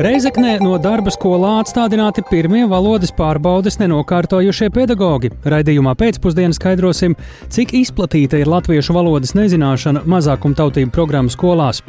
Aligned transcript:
Reizeknē 0.00 0.54
no 0.64 0.78
darba 0.80 1.12
skolā 1.12 1.58
atstādināti 1.60 2.22
pirmie 2.24 2.62
valodas 2.64 3.10
pārbaudes 3.12 3.76
nenokārtojušie 3.82 4.70
pedagoģi. 4.72 5.28
Raidījumā 5.44 5.92
pēcpusdienā 6.00 6.56
skaidrosim, 6.56 7.18
cik 7.52 7.74
izplatīta 7.76 8.40
ir 8.40 8.48
latviešu 8.48 8.96
valodas 8.96 9.34
nezināšana 9.36 10.06
mazākumtautību 10.08 10.94
programmu 10.96 11.28
skolās. 11.28 11.82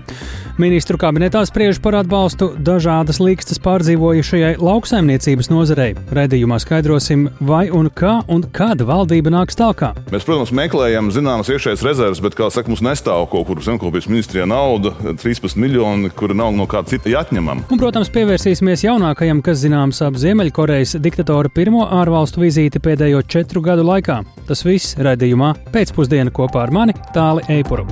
Ministru 0.60 1.00
kabinetā 1.00 1.46
spriež 1.48 1.80
par 1.80 1.96
atbalstu 2.02 2.50
dažādas 2.60 3.22
līkstas 3.24 3.62
pārdzīvojušajai 3.64 4.58
lauksaimniecības 4.60 5.48
nozarei. 5.54 5.96
Raidījumā 6.12 6.60
skaidrosim, 6.60 7.30
vai 7.40 7.70
un 7.72 7.88
kā 7.88 8.18
un 8.28 8.44
kad 8.52 8.84
valdība 8.84 9.32
nāks 9.32 9.56
tālāk. 9.56 10.02
Mēs, 10.12 10.28
protams, 10.28 10.52
meklējam 10.52 11.14
zināmas 11.16 11.50
iekšējas 11.54 11.86
rezerves, 11.88 12.20
bet, 12.20 12.36
kā 12.36 12.52
saka, 12.52 12.68
mums 12.68 12.84
nestāv 12.84 13.30
kaut 13.32 13.48
kur 13.48 13.64
zemkopības 13.64 14.12
ministrijā 14.12 14.50
nauda, 14.52 14.92
13 15.16 15.56
miljoni, 15.56 16.12
kura 16.12 16.36
nav 16.36 16.52
no 16.60 16.68
kāda 16.70 16.92
cita 16.92 17.10
jāatņemama. 17.16 17.70
Un, 17.72 17.80
protams, 17.80 18.01
pievērsīsimies 18.10 18.82
jaunākajam, 18.88 19.44
kas 19.46 19.60
zināms 19.62 20.00
ap 20.02 20.16
Ziemeļkorejas 20.18 20.96
diktatora 21.04 21.52
pirmo 21.54 21.84
ārvalstu 21.86 22.42
vizīti 22.42 22.82
pēdējo 22.82 23.22
četru 23.30 23.62
gadu 23.62 23.86
laikā. 23.86 24.22
Tas 24.48 24.66
viss 24.66 24.96
raidījumā 24.98 25.52
pēcpusdienā 25.76 26.34
kopā 26.34 26.64
ar 26.66 26.74
mani 26.74 26.98
Tāli 27.14 27.46
Eipuru. 27.60 27.86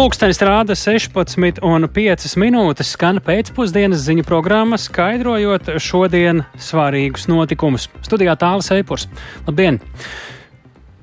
Pūkstens 0.00 0.38
rāda 0.46 0.78
16,5 0.78 2.38
minūtes, 2.40 2.94
skan 2.94 3.18
pēcpusdienas 3.26 4.06
ziņu 4.06 4.22
programma, 4.24 4.78
skaidrojot 4.80 5.74
šodien 5.82 6.44
svarīgus 6.56 7.26
notikumus. 7.28 7.90
Studijā 8.06 8.38
tālāk 8.40 8.70
Eipurs. 8.78 9.10
Labdien! 9.50 9.82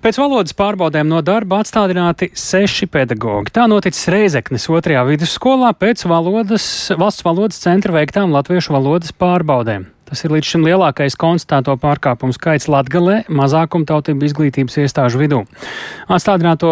Pēc 0.08 0.16
valodas 0.22 0.56
pārbaudēm 0.56 1.10
no 1.12 1.18
darba 1.20 1.58
atstādināti 1.60 2.30
seši 2.32 2.88
pedagoģi. 2.94 3.52
Tā 3.52 3.66
noticis 3.68 4.08
Reizeknes 4.08 4.70
otrajā 4.72 5.02
vidusskolā 5.04 5.74
pēc 5.76 6.06
valodas, 6.08 6.70
valsts 6.96 7.28
valodas 7.28 7.60
centra 7.60 7.92
veiktām 7.98 8.32
latviešu 8.32 8.78
valodas 8.78 9.12
pārbaudēm. 9.12 9.90
Tas 10.08 10.24
ir 10.24 10.32
līdz 10.32 10.48
šim 10.54 10.64
lielākais 10.64 11.18
konstatēto 11.20 11.74
pārkāpumu 11.82 12.36
skaits 12.36 12.70
Latgalē 12.72 13.26
mazākumtautību 13.28 14.24
izglītības 14.24 14.78
iestāžu 14.80 15.20
vidū. 15.20 15.42
Atstādināto 16.08 16.72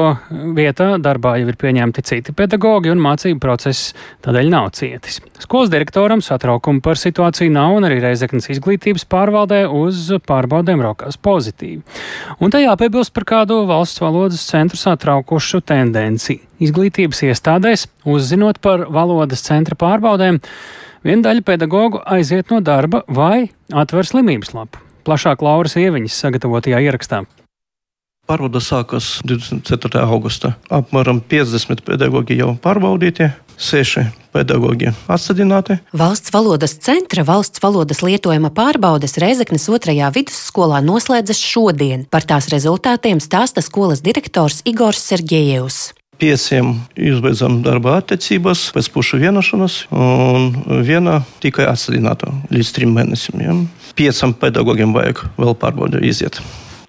vietā 0.55 0.93
darbā 1.03 1.35
jau 1.41 1.49
ir 1.51 1.57
pieņemti 1.59 2.03
citi 2.07 2.35
pedagoģi 2.35 2.93
un 2.93 3.03
mācību 3.03 3.41
process 3.43 3.91
tādēļ 4.23 4.51
nav 4.53 4.69
cietis. 4.79 5.19
Skolas 5.43 5.73
direktoram 5.73 6.23
satraukumu 6.23 6.79
par 6.85 6.99
situāciju 7.01 7.51
nav 7.51 7.75
un 7.75 7.89
arī 7.89 7.99
Reizeknas 8.05 8.47
izglītības 8.55 9.03
pārvaldē 9.11 9.65
uz 9.67 10.07
pārbaudēm 10.23 10.85
raukās 10.85 11.19
pozitīvi. 11.19 11.83
Un 12.39 12.55
tajā 12.55 12.77
piebilst 12.79 13.11
par 13.15 13.27
kādu 13.27 13.59
valsts 13.67 13.99
valodas 14.03 14.47
centru 14.47 14.79
satraukušu 14.79 15.59
tendenci. 15.67 16.39
Izglītības 16.63 17.25
iestādēs, 17.27 17.89
uzzinot 18.07 18.63
par 18.63 18.87
valodas 18.87 19.43
centra 19.43 19.75
pārbaudēm, 19.75 20.39
Viena 21.05 21.27
daļa 21.27 21.43
pedagoģu 21.45 21.99
aiziet 22.09 22.49
no 22.49 22.63
darba 22.65 23.03
vai 23.05 23.51
atver 23.69 24.07
slimības 24.09 24.55
lapu. 24.57 24.81
Plašāk 25.05 25.43
Lauras 25.45 25.75
Ieviņas 25.77 26.15
sagatavotajā 26.17 26.79
ierakstā. 26.81 27.27
Pārbauda 28.25 28.57
sākas 28.57 29.19
24. 29.21 30.01
augustā. 30.01 30.55
Apmēram 30.73 31.19
50 31.21 31.83
pedagoģi 31.85 32.39
jau 32.39 32.55
pārbaudīti, 32.57 33.27
6 33.61 34.01
pedagoģi 34.33 34.95
atstādināti. 35.05 35.77
Valsts 35.93 36.33
valodas 36.33 36.73
centra 36.81 37.21
valsts 37.27 37.61
valodas 37.61 38.01
lietojuma 38.01 38.49
pārbaudes 38.57 39.19
Reizeknas 39.21 39.69
otrajā 39.69 40.09
vidusskolā 40.15 40.81
noslēdzas 40.87 41.43
šodien. 41.53 42.07
Par 42.09 42.25
tās 42.25 42.49
rezultātiem 42.49 43.21
stāsta 43.21 43.61
skolas 43.61 44.01
direktors 44.01 44.63
Igors 44.65 45.05
Sergejevs. 45.05 45.91
Pieciem 46.21 46.73
izbeidzam 46.95 47.59
darba 47.65 47.97
attiecības 47.99 48.69
pēc 48.75 48.91
pušu 48.93 49.19
vienošanās, 49.19 49.79
un 49.91 50.51
viena 50.87 51.21
tikai 51.43 51.67
atstādināta 51.67 52.31
līdz 52.53 52.75
trim 52.75 52.93
mēnešiem. 52.95 53.41
Ja? 53.43 53.57
Piecam 53.99 54.35
pedagogiem 54.39 54.95
vajag 54.95 55.25
vēl 55.35 55.57
pārbaudi 55.59 56.05
iziet. 56.07 56.39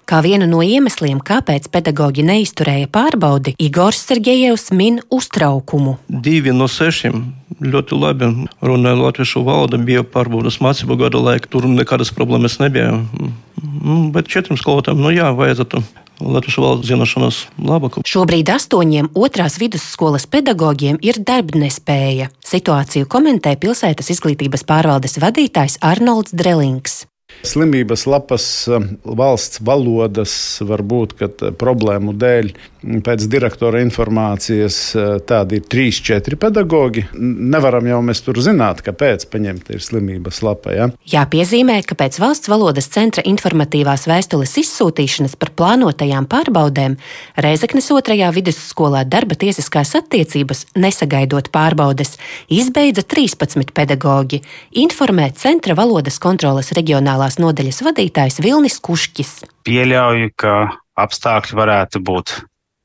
Kā 0.07 0.21
vienu 0.23 0.45
no 0.47 0.61
iemesliem, 0.63 1.19
kāpēc 1.19 1.65
pedagoģi 1.67 2.23
neizturēja 2.29 2.87
pārbaudi, 2.87 3.57
Igors 3.59 4.05
Sergejevs 4.07 4.69
min 4.71 5.01
uztraukumu. 5.11 5.97
Divi 6.07 6.53
no 6.55 6.69
sešiem 6.71 7.25
ļoti 7.59 7.99
labi 7.99 8.29
runāja 8.63 9.01
latviešu 9.01 9.43
valodu, 9.43 9.81
bija 9.83 10.05
pārbaudas 10.07 10.61
mācību 10.63 10.95
gada 11.01 11.19
laikā. 11.19 11.51
Tur 11.51 11.67
nekādas 11.67 12.13
problēmas 12.15 12.55
nebija. 12.61 12.93
Bet 14.15 14.31
četriem 14.31 14.55
skolotājiem, 14.59 15.03
nu 15.03 15.11
jā, 15.11 15.27
vajadzētu 15.35 15.83
latviešu 16.21 16.63
valodas 16.63 16.89
zināšanas 16.89 17.41
labāku. 17.61 18.03
Šobrīd 18.07 18.49
astoņiem 18.53 19.11
otrās 19.17 19.57
vidusskolas 19.61 20.27
pedagogiem 20.29 20.99
ir 21.05 21.19
darbnespēja. 21.23 22.31
Situāciju 22.45 23.09
komentē 23.11 23.57
pilsētas 23.59 24.11
izglītības 24.15 24.65
pārvaldes 24.67 25.19
vadītājs 25.21 25.79
Arnolds 25.85 26.35
Drelings. 26.35 27.05
Slimības 27.45 28.05
lapas 28.09 28.45
valsts 29.03 29.59
valodas 29.61 30.33
var 30.63 30.81
būt, 30.81 31.13
ka 31.19 31.51
problēmu 31.59 32.15
dēļ 32.17 32.53
pēc 33.05 33.25
direktora 33.31 33.81
informācijas 33.83 34.77
tādi 35.27 35.59
ir 35.59 35.65
trīs, 35.69 35.99
četri 36.03 36.37
pedagoģi. 36.39 37.07
Nevaram 37.17 37.87
jau 37.89 37.99
mēs 38.05 38.23
tur 38.25 38.39
zināt, 38.43 38.81
kāpēc 38.85 39.27
paņemta 39.31 39.75
ir 39.75 39.83
slimības 39.83 40.41
lapa. 40.45 40.73
Ja? 40.75 40.87
Jāpiezīmē, 41.11 41.79
ka 41.87 41.97
pēc 41.99 42.19
valsts 42.21 42.51
valodas 42.51 42.89
centra 42.93 43.23
informatīvās 43.27 44.07
vēstules 44.09 44.55
izsūtīšanas 44.63 45.37
par 45.39 45.53
plānotajām 45.59 46.29
pārbaudēm 46.31 46.97
Reizeknes 47.43 47.89
otrajā 47.95 48.31
vidusskolā 48.35 49.03
darba 49.07 49.37
tiesiskās 49.39 49.93
attiecības, 49.99 50.65
nesagaidot 50.79 51.51
pārbaudes, 51.53 52.15
izbeidza 52.53 53.03
13 53.03 53.73
pedagoģi, 53.77 54.41
informē 54.83 55.29
centra 55.37 55.77
valodas 55.77 56.19
kontrolas 56.23 56.73
reģionālās 56.77 57.39
nodaļas 57.41 57.83
vadītājs 57.87 58.41
Vilnis 58.43 58.79
Kušķis. 58.83 59.33
Pieļauju, 59.67 60.35
ka 60.39 60.59
apstākļi 60.97 61.57
varētu 61.57 62.01
būt 62.03 62.37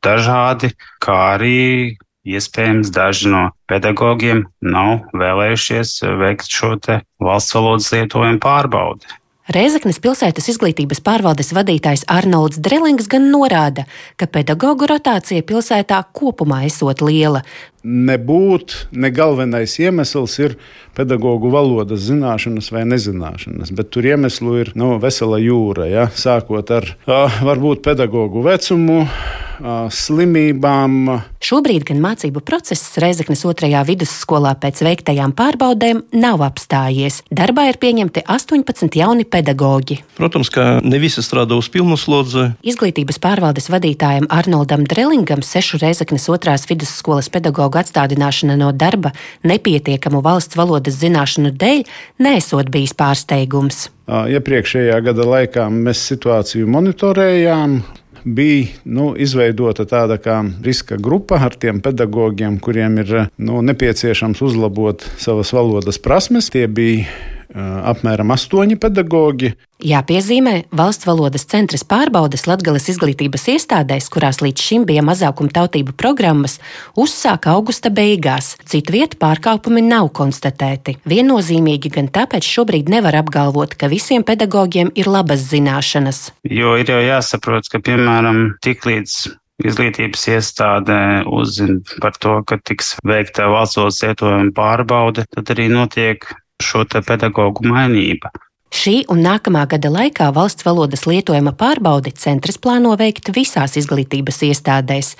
dažādi, 0.04 0.72
kā 1.02 1.18
arī 1.36 1.96
iespējams 2.22 2.92
daži 2.94 3.32
no 3.32 3.48
pedagogiem 3.70 4.44
nav 4.62 5.08
vēlējušies 5.16 5.96
veikt 6.20 6.50
šo 6.50 6.76
valsts 7.22 7.56
valodas 7.56 7.90
lietojumu 7.94 8.42
pārbaudi. 8.42 9.18
Reizeknas 9.50 9.98
pilsētas 9.98 10.46
izglītības 10.52 11.00
pārvaldes 11.02 11.50
vadītājs 11.52 12.04
Arnolds 12.06 12.60
Drelings 12.62 13.08
gan 13.10 13.24
norāda, 13.32 13.88
ka 14.14 14.28
pedagoģu 14.30 14.86
rotācija 14.86 15.42
pilsētā 15.42 15.98
kopumā 16.14 16.60
esot 16.68 17.02
liela. 17.02 17.42
Nebūt 17.82 18.76
ne 18.94 19.10
galvenais 19.10 19.74
iemesls 19.82 20.38
ir 20.38 20.54
pedagoģu 20.94 21.50
valodas 21.50 22.06
zināšanas 22.06 22.70
vai 22.70 22.86
nezināšanas, 22.86 23.74
bet 23.74 23.90
tur 23.90 24.06
iemeslu 24.06 24.60
ir 24.62 24.72
nu, 24.78 24.94
vesela 25.02 25.42
jūra. 25.42 25.90
Ja? 25.90 26.06
Sākot 26.14 26.70
ar 26.78 26.92
varbūt 27.42 27.82
pedagoģu 27.82 28.46
vecumu, 28.46 29.00
slimībām. 29.92 31.20
Šobrīd 31.42 31.86
gan 31.88 32.00
mācību 32.02 32.42
process 32.46 32.96
Reizeknas 33.02 33.44
otrajā 33.48 33.82
vidusskolā 33.86 34.54
pēc 34.62 34.82
veiktajām 34.86 35.34
pārbaudēm 35.38 36.02
nav 36.14 36.42
apstājies. 36.46 37.20
Darbā 37.30 37.68
ir 37.70 37.78
pieņemti 37.82 38.24
18 38.26 38.98
jauni 38.98 39.26
pedagoģi. 39.28 40.00
Protams, 40.18 40.50
ka 40.52 40.66
ne 40.82 41.00
visi 41.02 41.24
strādā 41.24 41.58
uz 41.58 41.70
pilnu 41.72 41.98
slodzi. 42.00 42.48
Izglītības 42.66 43.20
pārvaldes 43.22 43.70
vadītājam 43.72 44.28
Arnoldam 44.32 44.84
Drelingam 44.88 45.42
sešu 45.46 45.80
Reizeknas 45.82 46.28
otrās 46.32 46.66
vidusskolas 46.70 47.30
pedagoģu 47.32 47.82
atstādināšana 47.82 48.58
no 48.60 48.72
darba 48.74 49.14
nepietiekamu 49.46 50.22
valsts 50.24 50.58
valodas 50.58 51.00
zināšanu 51.02 51.54
dēļ 51.58 51.82
nesot 52.22 52.70
bijis 52.72 52.94
pārsteigums. 52.98 53.88
Iepriekšējā 54.12 54.98
gada 55.06 55.24
laikā 55.24 55.68
mēs 55.72 56.02
situāciju 56.10 56.68
monitorējām 56.68 57.80
bija 58.24 58.66
nu, 58.84 59.12
izveidota 59.18 59.86
tāda 59.88 60.18
kā 60.22 60.40
riska 60.64 60.98
grupa 61.00 61.40
ar 61.42 61.56
tiem 61.58 61.80
pedagogiem, 61.84 62.58
kuriem 62.62 62.98
ir 63.02 63.14
nu, 63.36 63.62
nepieciešams 63.66 64.42
uzlabot 64.44 65.04
savas 65.18 65.52
valodas 65.54 66.00
prasmes. 66.02 66.50
Tie 66.52 66.66
bija 66.68 67.06
apmēram 67.54 68.32
astoņi 68.34 68.78
pedagoģi. 68.80 69.52
Jāpiezīmē, 69.82 70.54
valsts 70.78 71.08
valodas 71.08 71.44
centras 71.50 71.82
pārbaudes 71.88 72.46
Latvijas 72.46 72.86
izglītības 72.92 73.48
iestādēs, 73.56 74.06
kurās 74.14 74.38
līdz 74.44 74.62
šim 74.62 74.86
bija 74.86 75.02
mazākuma 75.02 75.50
tautību 75.52 75.96
programmas, 75.98 76.60
uzsāka 76.94 77.56
augusta 77.56 77.90
beigās. 77.90 78.54
Citu 78.68 78.94
vietu 78.94 79.18
pārkāpumi 79.22 79.82
nav 79.88 80.12
konstatēti. 80.14 81.00
Viennozīmīgi 81.08 81.92
gan 81.96 82.12
tāpēc 82.14 82.46
šobrīd 82.46 82.92
nevar 82.92 83.18
apgalvot, 83.24 83.74
ka 83.74 83.90
visiem 83.90 84.22
pedagogiem 84.26 84.94
ir 84.94 85.10
labas 85.10 85.48
zināšanas. 85.50 86.28
Jo 86.46 86.76
ir 86.78 86.94
jau 86.94 87.02
jāsaprot, 87.02 87.66
ka 87.72 87.82
piemēram 87.82 88.52
tiklīdz 88.62 89.18
izglītības 89.66 90.28
iestāde 90.32 90.98
uzzina 91.30 91.80
par 92.02 92.16
to, 92.22 92.38
ka 92.46 92.58
tiks 92.62 92.96
veikta 93.06 93.48
valsts 93.52 93.78
valodas 93.78 94.00
lietojuma 94.04 94.54
pārbaude, 94.56 95.26
tad 95.34 95.52
arī 95.54 95.68
notiek 95.72 96.26
šo 96.62 96.86
pedagoģu 96.94 97.68
mainība. 97.68 98.32
Šī 98.72 99.02
un 99.12 99.18
nākamā 99.20 99.66
gada 99.68 99.90
laikā 99.92 100.30
valsts 100.32 100.64
valodas 100.64 101.02
lietojuma 101.04 101.52
pārbaudi 101.60 102.14
centrs 102.16 102.56
plāno 102.56 102.94
veikt 102.96 103.28
visās 103.36 103.76
izglītības 103.76 104.40
iestādēs. 104.48 105.10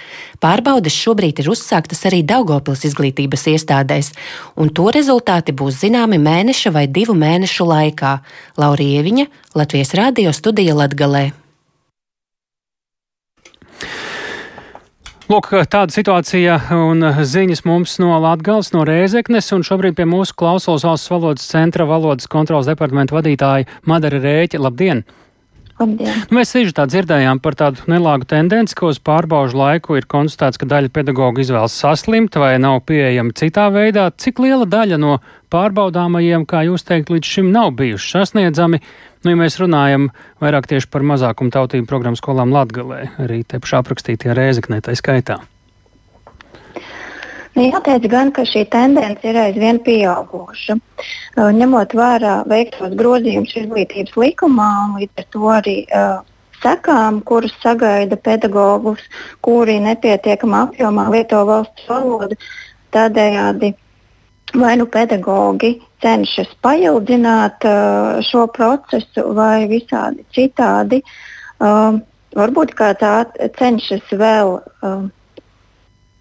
Pārbaudes 0.41 0.97
šobrīd 0.97 1.43
ir 1.45 1.51
uzsāktas 1.53 2.01
arī 2.09 2.23
Daugopils 2.25 2.87
izglītības 2.89 3.45
iestādēs, 3.53 4.15
un 4.57 4.73
to 4.73 4.89
rezultāti 4.97 5.53
būs 5.53 5.83
zināmi 5.85 6.17
mēneša 6.17 6.73
vai 6.73 6.87
divu 6.89 7.13
mēnešu 7.13 7.69
laikā. 7.69 8.17
Laurija 8.57 9.05
Ieviņa, 9.05 9.29
Latvijas 9.61 9.93
Rādio 10.01 10.33
studija 10.33 10.81
Latgalē. 10.81 11.42
Lūk, 15.31 15.53
tāda 15.71 15.95
situācija 15.95 16.57
un 16.75 17.05
ziņas 17.23 17.63
mums 17.69 17.95
no 18.03 18.17
Latgales, 18.25 18.73
no 18.75 18.83
Rēzeknes, 18.89 19.53
un 19.55 19.63
šobrīd 19.63 19.95
pie 19.95 20.07
mūsu 20.09 20.35
klausulas 20.35 20.83
valsts 20.83 21.13
valodas 21.13 21.47
centra 21.47 21.87
valodas 21.87 22.27
kontrolas 22.31 22.67
departamenta 22.67 23.15
vadītāja 23.15 23.69
Madara 23.87 24.19
Rēķa. 24.25 24.59
Labdien! 24.67 25.05
Labdien. 25.81 26.25
Mēs 26.35 26.53
tieši 26.55 26.75
tā 26.77 26.87
dzirdējām 26.91 27.41
par 27.43 27.57
tādu 27.59 27.87
nelāgu 27.91 28.27
tendenci, 28.29 28.77
ka 28.79 28.91
uz 28.91 29.01
pārbaužu 29.03 29.59
laiku 29.59 29.97
ir 29.99 30.09
konstatēts, 30.11 30.61
ka 30.61 30.69
daļa 30.69 30.93
pedagoģa 30.95 31.45
izvēlas 31.45 31.77
saslimt 31.85 32.37
vai 32.39 32.55
nav 32.63 32.83
pieejama 32.89 33.35
citā 33.39 33.69
veidā. 33.75 34.11
Cik 34.13 34.43
liela 34.45 34.69
daļa 34.69 35.01
no 35.03 35.19
pārbaudāmajiem, 35.53 36.47
kā 36.49 36.65
jūs 36.69 36.87
teikt, 36.89 37.13
līdz 37.13 37.33
šim 37.37 37.53
nav 37.55 37.73
bijuši 37.79 38.15
sasniedzami? 38.17 38.83
Nu, 39.23 39.33
ja 39.33 39.39
mēs 39.39 39.61
runājam 39.63 40.11
vairāk 40.43 40.67
tieši 40.71 40.91
par 40.91 41.07
mazākumu 41.07 41.55
tautību 41.55 41.89
programmu 41.91 42.19
skolām 42.19 42.55
Latgalē, 42.55 43.05
arī 43.23 43.43
te 43.47 43.63
pašā 43.63 43.85
aprakstītie 43.85 44.35
rēzeknē 44.35 44.83
tā 44.83 44.97
skaitā. 44.99 45.43
Nu, 47.53 47.67
jāteic 47.67 48.07
gan, 48.09 48.31
ka 48.33 48.47
šī 48.49 48.65
tendence 48.73 49.29
ir 49.29 49.37
aizvien 49.37 49.81
pieauguša. 49.85 50.79
Uh, 50.79 51.51
ņemot 51.53 51.93
vērā 51.99 52.37
veiktos 52.49 52.95
grozījumus 52.97 53.53
izglītības 53.61 54.17
likumā 54.17 54.69
un 54.87 54.95
līdz 55.03 55.21
ar 55.21 55.29
to 55.37 55.51
arī 55.53 55.77
uh, 55.89 56.23
sekām, 56.63 57.21
kuras 57.29 57.53
sagaida 57.61 58.17
pedagogus, 58.17 59.05
kuri 59.45 59.77
nepietiekamā 59.85 60.65
apjomā 60.69 61.09
lieto 61.13 61.43
valsts 61.49 61.89
valodu, 61.91 62.39
tādējādi 62.97 63.75
vai 64.57 64.75
nu 64.81 64.87
pedagogi 64.89 65.75
cenšas 66.03 66.51
paildzināt 66.65 67.65
uh, 67.69 68.21
šo 68.25 68.47
procesu, 68.53 69.29
vai 69.37 69.67
visādi 69.69 70.25
citādi. 70.35 71.03
Uh, 71.61 72.01
varbūt 72.37 72.73
kā 72.79 72.95
tā 72.97 73.17
cenšas 73.59 74.09
vēl 74.17 74.57
uh, 74.59 75.05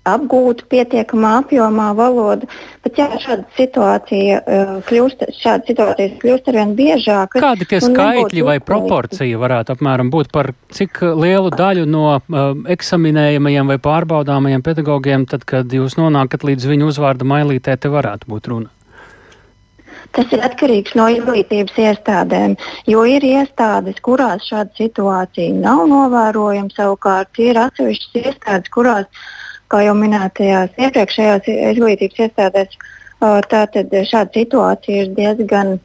apgūt 0.08 0.64
pietiekamā 0.72 1.36
apjomā 1.44 1.92
valodu, 1.98 2.48
bet 2.82 2.98
jā, 2.98 3.08
šāda 3.22 3.46
situācija 3.58 4.40
uh, 4.42 4.74
kļūst, 4.88 5.28
šāda 5.38 5.70
situācijas 5.70 6.18
kļūst 6.24 6.50
arvien 6.50 6.74
biežākas. 6.78 7.44
Kādi 7.44 7.68
tie 7.70 7.82
skaitļi 7.84 8.46
vai 8.48 8.58
proporcija 8.66 9.42
varētu 9.42 9.76
apmēram 9.76 10.10
būt 10.14 10.32
par 10.34 10.54
cik 10.74 11.04
lielu 11.06 11.54
daļu 11.54 11.86
no 11.86 12.06
uh, 12.18 12.44
eksaminējamajiem 12.74 13.74
vai 13.74 13.78
pārbaudāmajiem 13.82 14.66
pedagogiem, 14.66 15.28
tad, 15.30 15.46
kad 15.46 15.70
jūs 15.70 16.00
nonākat 16.02 16.48
līdz 16.50 16.70
viņu 16.74 16.94
uzvārda 16.94 17.28
mailītē, 17.28 17.78
te 17.78 17.92
varētu 17.94 18.32
būt 18.32 18.50
runa? 18.54 18.74
Tas 20.12 20.32
ir 20.34 20.42
atkarīgs 20.44 20.96
no 20.98 21.06
izglītības 21.14 21.78
iestādēm, 21.80 22.58
jo 22.90 23.04
ir 23.08 23.24
iestādes, 23.24 24.02
kurās 24.04 24.44
šāda 24.50 24.74
situācija 24.76 25.54
nav 25.56 25.86
novērojama. 25.88 26.74
Savukārt 26.76 27.40
ir 27.40 27.60
atsevišķas 27.62 28.18
iestādes, 28.20 28.74
kurās 28.74 29.06
uh, 29.06 29.30
kā 29.72 29.86
jau 29.86 29.96
minētajās 29.98 30.76
iepriekšējās 30.80 31.48
izglītības 31.54 32.26
iestādēs, 32.28 32.76
tātad 33.52 33.96
šāda 34.10 34.36
situācija 34.36 35.06
ir 35.06 35.16
diezgan 35.18 35.80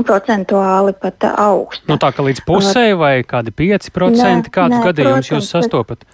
procentuāli 0.00 0.94
pat 1.02 1.26
augsta. 1.36 1.84
Nu, 1.90 1.98
tā 2.00 2.12
kā 2.16 2.24
līdz 2.24 2.42
pusē 2.48 2.86
vai 2.96 3.14
kādi 3.28 3.52
5% 3.52 4.52
kādus 4.54 4.84
gadījumus 4.86 5.32
jūs 5.34 5.50
sastopat? 5.52 6.06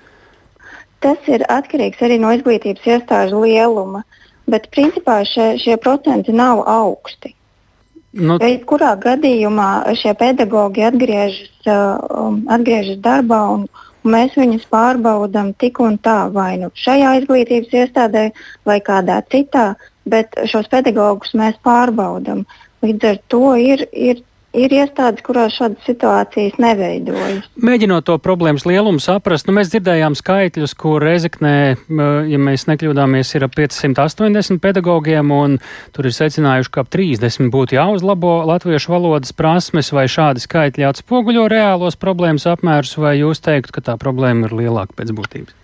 Tas 0.99 1.31
ir 1.31 1.45
atkarīgs 1.47 2.01
arī 2.03 2.19
no 2.19 2.33
izglītības 2.35 2.87
iestāžu 2.91 3.45
lieluma, 3.45 4.03
bet 4.51 4.67
principā 4.75 5.21
šie, 5.29 5.53
šie 5.63 5.77
procenti 5.79 6.35
nav 6.35 6.65
augsti. 6.67 7.37
Nu, 8.19 8.39
Kurā 8.67 8.95
gadījumā 8.99 9.95
šie 10.01 10.15
pedagoģi 10.19 10.87
atgriežas, 10.89 11.51
uh, 11.69 12.33
atgriežas 12.51 12.99
darbā 13.05 13.43
un, 13.53 13.67
Mēs 14.07 14.37
viņus 14.39 14.69
pārbaudām 14.71 15.53
tik 15.59 15.81
un 15.83 15.99
tā, 15.99 16.29
vai 16.33 16.57
nu 16.61 16.71
šajā 16.75 17.17
izglītības 17.21 17.75
iestādē, 17.83 18.29
vai 18.69 18.79
kādā 18.85 19.19
citā, 19.33 19.75
bet 20.07 20.39
šos 20.47 20.71
pedagogus 20.71 21.35
mēs 21.35 21.59
pārbaudām. 21.67 22.45
Līdz 22.83 23.09
ar 23.11 23.19
to 23.29 23.57
ir, 23.59 23.89
ir 23.93 24.23
ir 24.57 24.73
iestādes, 24.73 25.23
kurās 25.27 25.57
šādas 25.59 25.85
situācijas 25.87 26.57
neveidojas. 26.63 27.47
Mēģinot 27.61 28.07
to 28.09 28.17
problēmas 28.23 28.65
lielumu 28.69 29.01
saprast, 29.03 29.49
nu, 29.49 29.55
mēs 29.59 29.71
dzirdējām 29.73 30.17
skaitļus, 30.19 30.75
kur 30.79 31.05
Rezeknē, 31.05 31.57
ja 32.31 32.41
mēs 32.41 32.65
nekļūdāmies, 32.71 33.35
ir 33.37 33.47
ap 33.49 33.57
580 33.59 34.63
pedagogiem, 34.65 35.33
un 35.35 35.59
tur 35.97 36.09
ir 36.09 36.17
secinājuši, 36.17 36.73
ka 36.73 36.85
ap 36.85 36.93
30 36.95 37.53
būtu 37.53 37.77
jāuzlabo 37.77 38.41
latviešu 38.49 38.95
valodas 38.95 39.37
prasmes, 39.37 39.93
vai 39.93 40.09
šādi 40.09 40.45
skaitļi 40.45 40.89
atspoguļo 40.89 41.49
reālos 41.53 41.99
problēmas 42.01 42.49
apmērus, 42.49 42.97
vai 43.01 43.19
jūs 43.21 43.45
teiktu, 43.45 43.77
ka 43.77 43.85
tā 43.93 43.99
problēma 44.01 44.49
ir 44.49 44.57
lielāka 44.63 44.97
pēc 44.97 45.13
būtības? 45.17 45.57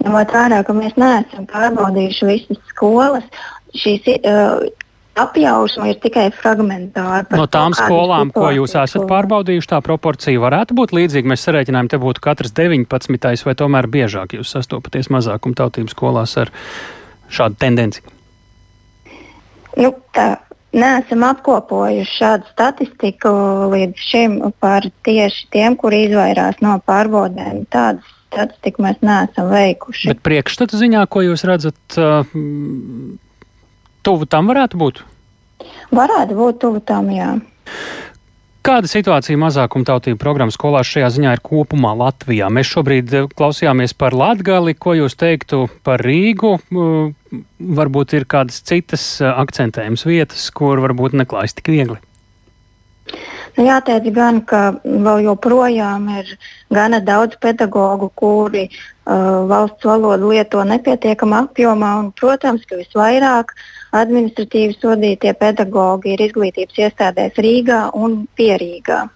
Ņemot 0.00 0.32
vērā, 0.32 0.62
ka 0.62 0.74
mēs 0.76 0.94
neesam 1.00 1.46
pārbaudījuši 1.50 2.26
visas 2.28 2.58
skolas, 2.70 3.24
šīs 3.76 4.06
uh, 4.22 4.62
apjausma 5.16 5.90
ir 5.90 6.00
tikai 6.02 6.28
fragmentāra. 6.34 7.24
No 7.36 7.46
tām 7.50 7.74
skolām, 7.76 8.32
ko 8.34 8.50
jūs 8.54 8.76
esat 8.78 9.06
pārbaudījuši, 9.08 9.70
tā 9.72 9.80
proporcija 9.84 10.42
varētu 10.42 10.76
būt 10.76 10.94
līdzīga. 10.96 11.32
Mēs 11.32 11.46
sarēķinājām, 11.48 11.90
te 11.92 12.00
būtu 12.02 12.22
katrs 12.24 12.54
19. 12.56 13.46
vai 13.48 13.56
tomēr 13.58 13.88
biežāk 13.90 14.36
jūs 14.36 14.52
sastopaties 14.56 15.10
mazākuma 15.14 15.58
tautības 15.58 15.96
skolās 15.96 16.36
ar 16.40 16.52
šādu 17.32 17.60
tendenci? 17.62 18.04
Nu, 19.76 19.94
tā. 20.16 20.34
Neesam 20.76 21.22
apkopojuši 21.24 22.10
šādu 22.18 22.50
statistiku 22.50 23.30
līdz 23.72 24.02
šim 24.10 24.34
par 24.60 24.84
tieši 25.06 25.46
tiem, 25.54 25.76
kuri 25.80 26.02
izvairās 26.04 26.58
no 26.60 26.74
pārbaudēm. 26.84 27.62
Tādas 27.72 28.04
statistiku 28.28 28.84
mēs 28.84 28.98
neesam 29.00 29.48
veikuši. 29.48 30.10
Bet 30.12 30.20
priekšstatu 30.26 30.76
ziņā, 30.76 31.06
ko 31.08 31.22
jūs 31.24 31.46
redzat, 31.48 31.96
tuvu 34.06 34.28
tam 34.30 34.50
varētu 34.52 34.80
būt? 34.80 35.04
Varētu 35.94 36.36
būt 36.38 36.60
tuvu 36.62 36.82
tam, 36.86 37.10
jā. 37.14 37.34
Kāda 38.66 38.88
situācija 38.90 39.38
mazākuma 39.38 39.86
tautību 39.86 40.18
programmas 40.18 40.56
skolās 40.58 40.88
šajā 40.90 41.10
ziņā 41.14 41.34
ir 41.36 41.42
kopumā 41.46 41.92
Latvijā? 41.94 42.48
Mēs 42.50 42.72
šobrīd 42.72 43.12
eh, 43.14 43.28
klausījāmies 43.38 43.94
par 43.94 44.16
Latgali, 44.18 44.74
ko 44.74 44.96
jūs 44.98 45.14
teiktu 45.20 45.68
par 45.86 46.02
Rīgu. 46.02 46.56
Eh, 46.58 47.38
varbūt 47.78 48.16
ir 48.18 48.26
kādas 48.26 48.58
citas 48.66 49.04
eh, 49.20 49.30
akcentējumas 49.30 50.02
vietas, 50.08 50.48
kur 50.50 50.82
varbūt 50.82 51.14
neklājas 51.14 51.54
tik 51.54 51.70
viegli. 51.70 52.00
Nu, 53.56 53.64
jāteic 53.64 54.10
gan, 54.12 54.42
ka 54.44 54.60
vēl 54.84 55.22
joprojām 55.30 56.10
ir 56.18 56.34
gana 56.76 56.98
daudz 57.00 57.38
pedagoģu, 57.40 58.10
kuri 58.20 58.66
uh, 58.68 59.48
valsts 59.48 59.88
valodu 59.88 60.28
lieto 60.34 60.60
nepietiekamā 60.68 61.46
apjomā. 61.46 61.94
Un, 62.02 62.10
protams, 62.20 62.66
ka 62.68 62.76
visvairāk 62.82 63.54
administratīvi 63.96 64.76
sodītie 64.76 65.32
pedagoģi 65.40 66.12
ir 66.12 66.26
izglītības 66.26 66.82
iestādēs 66.84 67.40
Rīgā 67.48 67.80
un 67.96 68.26
Pierīgā. 68.36 69.06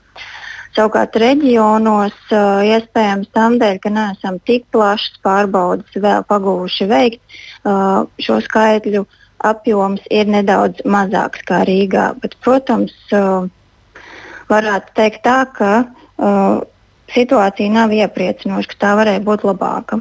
Savukārt 0.73 1.20
reģionos 1.20 2.16
uh, 2.32 2.64
iespējams 2.64 3.28
tam 3.37 3.61
dēļ, 3.61 3.78
ka 3.85 3.92
neesam 3.92 4.40
tik 4.49 4.70
plašas 4.73 5.20
pārbaudas 5.20 6.00
vēl 6.00 6.25
pagūši 6.32 6.88
veikt, 6.88 7.40
uh, 7.68 8.06
šo 8.16 8.40
skaitļu 8.49 9.04
apjoms 9.52 10.04
ir 10.09 10.32
nedaudz 10.32 10.80
mazāks 10.88 11.44
kā 11.44 11.61
Rīgā. 11.68 12.12
Bet, 12.25 12.40
protams, 12.40 12.97
uh, 13.12 13.50
varētu 14.50 14.95
teikt 14.99 15.25
tā, 15.26 15.38
ka 15.57 15.73
uh, 15.87 16.61
situācija 17.14 17.73
nav 17.73 17.95
iepriecinoša, 17.95 18.71
ka 18.73 18.80
tā 18.85 18.95
varēja 19.00 19.23
būt 19.26 19.45
labāka. 19.49 20.00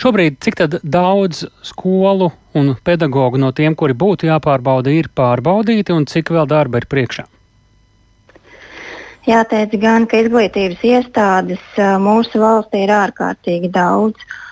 Šobrīd 0.00 0.40
cik 0.44 0.64
daudz 0.82 1.44
skolu 1.66 2.32
un 2.58 2.74
pedagoģu 2.84 3.42
no 3.42 3.52
tiem, 3.54 3.76
kuri 3.78 3.94
būtu 3.98 4.30
jāpārbauda, 4.30 4.94
ir 4.94 5.10
pārbaudīti 5.14 5.94
un 5.94 6.08
cik 6.10 6.32
vēl 6.34 6.48
darba 6.50 6.82
ir 6.82 6.88
priekšā? 6.90 7.28
Jāteic 9.28 9.74
gan, 9.82 10.06
ka 10.08 10.22
izglītības 10.22 10.84
iestādes 10.88 11.64
uh, 11.76 11.96
mūsu 12.00 12.40
valstī 12.40 12.86
ir 12.86 12.94
ārkārtīgi 12.96 13.68
daudz. 13.74 14.16
Uh, 14.16 14.44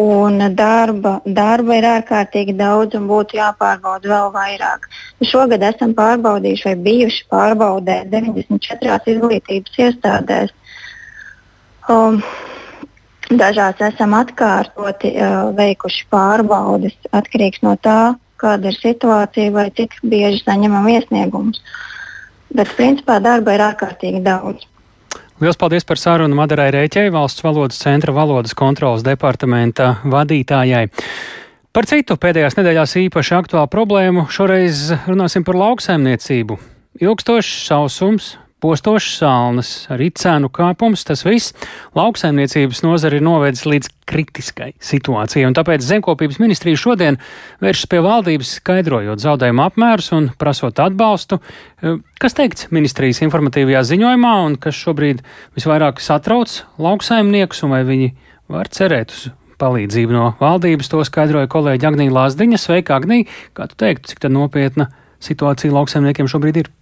Un 0.00 0.40
darba, 0.56 1.18
darba 1.26 1.76
ir 1.76 1.86
ārkārtīgi 1.88 2.54
daudz 2.56 2.96
un 2.96 3.08
būtu 3.10 3.36
jāpārbauda 3.36 4.08
vēl 4.08 4.30
vairāk. 4.36 4.86
Šogad 5.28 5.64
esam 5.66 5.92
pārbaudījuši 5.98 6.68
vai 6.70 6.76
bijuši 6.86 7.26
pārbaudē 7.32 7.98
94 8.12 9.14
izglītības 9.14 9.76
iestādēs. 9.86 10.54
Um, 11.90 12.22
dažās 13.42 13.82
esam 13.90 14.16
atkārtoti 14.16 15.12
uh, 15.18 15.50
veikuši 15.58 16.08
pārbaudes 16.14 16.96
atkarīgs 17.20 17.60
no 17.66 17.76
tā, 17.84 18.14
kāda 18.40 18.72
ir 18.72 18.80
situācija 18.80 19.52
vai 19.52 19.68
cik 19.76 20.00
bieži 20.02 20.44
saņemam 20.46 20.88
iesniegumus. 20.94 21.60
bet 22.54 22.72
principā 22.76 23.20
darba 23.22 23.54
ir 23.54 23.62
ārkārtīgi 23.68 24.22
daudz. 24.26 24.66
Lielas 25.40 25.56
paldies 25.56 25.86
par 25.88 25.96
sarunu 25.96 26.36
Madarai 26.36 26.66
Rēķei, 26.74 27.08
valsts 27.14 27.40
valodas 27.40 27.78
centra 27.80 28.12
valodas 28.12 28.52
kontrolas 28.52 29.00
departamenta 29.00 29.94
vadītājai. 30.04 30.82
Par 31.72 31.88
citu 31.88 32.18
pēdējās 32.20 32.58
nedēļās 32.58 32.92
īpaši 33.06 33.38
aktuālu 33.38 33.70
problēmu 33.72 34.26
šoreiz 34.28 34.90
runāsim 35.08 35.46
par 35.48 35.56
lauksaimniecību. 35.56 36.58
Ilgstošs 37.00 37.54
sausums, 37.70 38.34
postošs 38.60 39.16
salnas, 39.20 39.70
arī 39.92 40.10
cenu 40.16 40.50
kāpums, 40.52 41.04
tas 41.08 41.24
viss 41.26 41.54
lauksaimniecības 41.98 42.82
nozari 42.84 43.20
novedis 43.24 43.64
līdz 43.68 43.90
kritiskai 44.10 44.72
situācijai, 44.82 45.46
un 45.48 45.56
tāpēc 45.56 45.84
Zemkopības 45.86 46.40
ministrija 46.42 46.78
šodien 46.80 47.18
vēršas 47.62 47.90
pie 47.90 48.02
valdības, 48.04 48.54
skaidrojot 48.60 49.22
zaudējumu 49.22 49.64
apmērus 49.64 50.12
un 50.16 50.30
prasot 50.40 50.82
atbalstu. 50.82 51.40
Eh, 51.82 51.98
kas 52.20 52.36
teikts 52.38 52.70
ministrijas 52.74 53.22
informatīvajā 53.26 53.84
ziņojumā, 53.94 54.34
un 54.46 54.56
kas 54.60 54.78
šobrīd 54.78 55.22
visvairāk 55.58 56.02
satrauc 56.02 56.62
lauksaimniekus, 56.78 57.64
un 57.66 57.76
vai 57.76 57.84
viņi 57.88 58.10
var 58.50 58.70
cerēt 58.72 59.14
uz 59.14 59.28
palīdzību 59.60 60.16
no 60.16 60.26
valdības, 60.40 60.90
to 60.90 61.04
skaidroja 61.06 61.50
kolēģi 61.52 61.88
Agnija 61.90 62.16
Lāsdiņa. 62.16 62.60
Sveika, 62.60 62.98
Agnija! 63.00 63.28
Kā 63.56 63.68
tu 63.70 63.78
teiktu, 63.84 64.14
cik 64.14 64.30
nopietna 64.32 64.90
situācija 65.22 65.74
lauksaimniekiem 65.76 66.30
šobrīd 66.30 66.64
ir? 66.64 66.72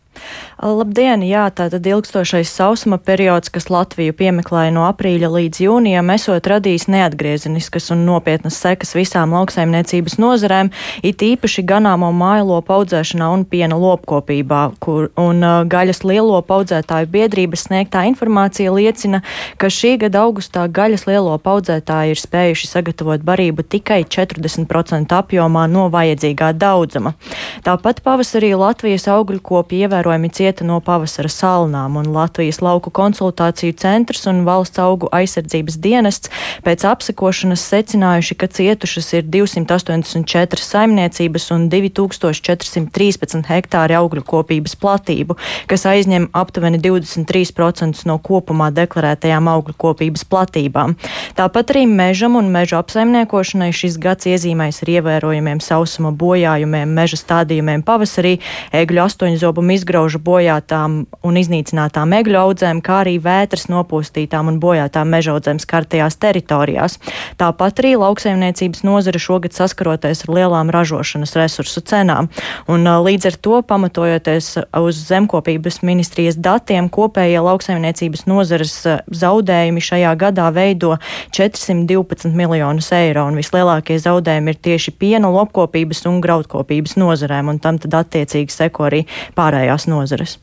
Labdien! 0.59 1.23
Jā, 1.23 1.45
tātad 1.55 1.85
ilgstošais 1.87 2.51
sausuma 2.51 2.97
periods, 2.99 3.47
kas 3.55 3.69
Latviju 3.71 4.11
piemeklēja 4.19 4.73
no 4.75 4.89
aprīļa 4.89 5.29
līdz 5.31 5.61
jūnijam, 5.63 6.09
esot 6.11 6.49
radījis 6.51 6.89
neatgriezeniskas 6.91 7.93
un 7.95 8.03
nopietnas 8.09 8.59
sekas 8.59 8.97
visām 8.99 9.37
lauksaimniecības 9.37 10.17
nozarēm, 10.19 10.73
it 11.07 11.23
īpaši 11.23 11.63
ganāmo 11.63 12.09
māju 12.11 12.59
audzēšanā 12.59 13.29
un 13.37 13.45
piena 13.47 13.79
lopkopībā, 13.79 14.63
kur 14.83 15.13
un 15.15 15.47
uh, 15.47 15.61
gaļas 15.63 16.03
lielo 16.03 16.41
audzētāju 16.43 17.07
biedrības 17.13 17.69
sniegtā 17.69 18.03
informācija 18.11 18.75
liecina, 18.75 19.23
ka 19.63 19.71
šī 19.71 19.95
gada 20.03 20.25
augustā 20.27 20.67
gaļas 20.67 21.07
lielo 21.07 21.37
audzētāji 21.39 22.17
ir 22.17 22.23
spējuši 22.25 22.73
sagatavot 22.73 23.23
barību 23.23 23.63
tikai 23.63 24.03
40% 24.11 25.15
apjomā 25.23 25.69
no 25.71 25.87
vajadzīgā 25.95 26.51
daudzuma. 26.59 27.15
Tāpat 27.63 28.03
pavasarī 28.03 28.57
Latvijas 28.59 29.07
augļu 29.13 29.39
kopi 29.45 29.85
ievēro 29.85 30.08
ievērojami 30.09 30.31
cieta 30.33 30.65
no 30.65 30.81
pavasara 30.81 31.29
salnām, 31.29 31.97
un 32.01 32.13
Latvijas 32.13 32.61
lauku 32.63 32.91
konsultāciju 32.91 33.75
centrs 33.77 34.27
un 34.27 34.45
valsts 34.47 34.79
augu 34.79 35.09
aizsardzības 35.13 35.77
dienests 35.79 36.31
pēc 36.65 36.85
apsekošanas 36.89 37.61
secinājuši, 37.61 38.35
ka 38.35 38.47
cietušas 38.49 39.13
ir 39.15 39.25
284 39.29 40.65
saimniecības 40.65 41.51
un 41.53 41.69
2413 41.69 43.45
hektāri 43.49 43.97
augļu 43.99 44.25
kopības 44.25 44.77
platību, 44.81 45.37
kas 45.69 45.85
aizņem 45.85 46.31
aptuveni 46.33 46.81
23% 46.81 48.07
no 48.09 48.19
kopumā 48.19 48.71
deklarētajām 48.73 49.49
augļu 49.49 49.77
kopības 49.77 50.25
platībām. 50.25 50.97
Tāpat 51.37 51.75
arī 51.75 51.85
mežam 51.87 52.37
un 52.37 52.49
meža 52.53 52.81
apsaimniekošanai 52.81 53.71
šis 53.77 53.99
gads 54.01 54.29
iezīmēs 54.29 54.83
ar 54.83 54.95
ievērojamiem 54.97 55.61
sausuma 55.61 56.15
bojājumiem, 56.17 56.97
meža 56.97 57.21
stādījumiem 57.21 57.85
pavasarī, 57.85 58.39
egļu 58.73 59.05
astoņzobumu 59.05 59.77
izgraužu 59.77 59.98
izgraužu 59.99 60.21
bojātām 60.23 61.07
un 61.27 61.37
iznīcinātām 61.37 62.13
egļu 62.21 62.39
audzēm, 62.39 62.81
kā 62.87 63.01
arī 63.03 63.17
vētras 63.19 63.67
nopūstītām 63.67 64.47
un 64.47 64.59
bojātām 64.63 65.11
mežaudzēm 65.11 65.59
skartajās 65.59 66.17
teritorijās. 66.23 66.99
Tāpat 67.39 67.83
arī 67.83 67.97
lauksaimniecības 67.99 68.85
nozara 68.87 69.19
šogad 69.19 69.57
saskaroties 69.57 70.23
ar 70.25 70.35
lielām 70.37 70.71
ražošanas 70.71 71.35
resursu 71.35 71.83
cenām. 71.83 72.29
Un, 72.71 72.87
līdz 72.87 73.27
ar 73.33 73.39
to, 73.43 73.59
pamatojoties 73.67 74.53
uz 74.79 75.01
zemkopības 75.09 75.81
ministrijas 75.83 76.39
datiem, 76.39 76.87
kopējie 76.87 77.43
lauksaimniecības 77.43 78.27
nozares 78.31 78.77
zaudējumi 79.11 79.83
šajā 79.83 80.15
gadā 80.21 80.47
veido 80.55 80.95
412 81.35 82.31
miljonus 82.39 82.93
eiro, 82.95 83.27
un 83.27 83.41
vislielākie 83.41 83.99
zaudējumi 83.99 84.55
ir 84.55 84.63
tieši 84.71 84.95
piena, 84.95 85.33
lopkopības 85.35 86.07
un 86.07 86.23
graudkopības 86.23 86.95
nozarēm, 87.03 87.51
un 87.51 87.59
tam 87.63 87.83
tad 87.83 87.99
attiecīgi 88.05 88.55
seko 88.55 88.89
arī 88.93 89.05
pārējās 89.39 89.78
nozares. 89.87 90.39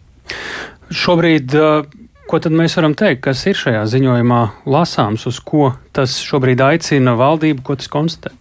Šobrīd, 0.93 1.55
ko 2.29 2.39
tad 2.39 2.55
mēs 2.55 2.77
varam 2.77 2.95
teikt, 2.97 3.25
kas 3.27 3.43
ir 3.49 3.59
šajā 3.59 3.83
ziņojumā 3.89 4.41
lasāms, 4.69 5.25
uz 5.27 5.41
ko 5.43 5.73
tas 5.95 6.19
šobrīd 6.23 6.61
aicina 6.61 7.15
valdību, 7.19 7.63
ko 7.65 7.77
tas 7.79 7.91
konstatē? 7.91 8.33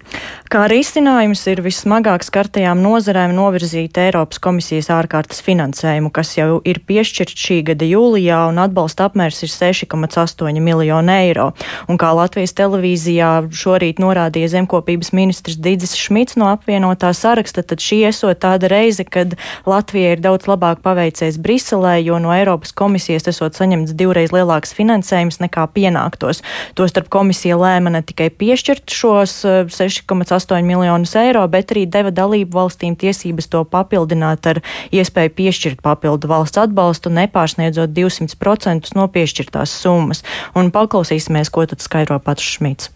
Kā 0.53 0.69
risinājums 0.71 1.41
ir 1.51 1.59
vissmagāk 1.65 2.23
skartajām 2.23 2.79
nozarēm 2.79 3.33
novirzīt 3.35 3.97
Eiropas 3.99 4.39
komisijas 4.39 4.87
ārkārtas 4.93 5.41
finansējumu, 5.43 6.13
kas 6.15 6.35
jau 6.37 6.61
ir 6.69 6.79
piešķirts 6.87 7.47
šī 7.47 7.57
gada 7.71 7.89
jūlijā, 7.89 8.39
un 8.53 8.61
atbalsta 8.63 9.09
apmērs 9.09 9.41
ir 9.43 9.51
6,8 9.51 10.61
miljonu 10.63 11.15
eiro. 11.15 11.49
Un 11.91 11.99
kā 11.99 12.13
Latvijas 12.15 12.55
televīzijā 12.55 13.31
šorīt 13.51 14.03
norādīja 14.05 14.53
zemkopības 14.53 15.11
ministrs 15.17 15.59
Digis 15.59 15.97
Šmits 15.99 16.39
no 16.39 16.53
apvienotā 16.53 17.11
saraksta, 17.17 17.65
tad 17.67 17.83
šī 17.83 18.05
esot 18.13 18.39
tāda 18.45 18.71
reize, 18.71 19.03
kad 19.03 19.35
Latvija 19.67 20.15
ir 20.15 20.23
daudz 20.23 20.47
labāk 20.51 20.85
paveicies 20.87 21.41
Briselē, 21.43 21.97
jo 22.05 22.21
no 22.23 22.31
Eiropas 22.37 22.77
komisijas 22.77 23.27
esot 23.33 23.59
saņemts 23.59 23.97
divreiz 23.99 24.31
lielāks 24.35 24.77
finansējums 24.77 25.41
nekā 25.43 25.67
pienāktos. 25.75 26.45
Tostarp 26.79 27.11
komisija 27.11 27.44
komisija 27.45 27.57
lēma 27.61 27.91
ne 27.93 28.01
tikai 28.01 28.31
piešķirt 28.33 28.89
šos 28.89 29.45
6,8 29.45 30.57
eh, 30.57 30.63
miljonus 30.65 31.15
eiro, 31.15 31.45
bet 31.49 31.73
arī 31.73 31.85
deva 31.85 32.11
dalību 32.11 32.57
valstīm 32.57 32.97
tiesības 32.97 33.51
to 33.53 33.65
papildināt 33.69 34.47
ar 34.47 34.63
iespēju 34.91 35.35
piešķirt 35.37 35.83
papildu 35.85 36.27
valsts 36.27 36.57
atbalstu, 36.57 37.11
nepārsniedzot 37.13 37.93
200% 37.93 38.97
no 38.97 39.09
piešķirtās 39.09 39.77
summas. 39.77 40.25
Un 40.57 40.73
paklausīsimies, 40.73 41.53
ko 41.53 41.67
tad 41.67 41.85
skaidro 41.85 42.19
pats 42.19 42.41
Šmits. 42.41 42.89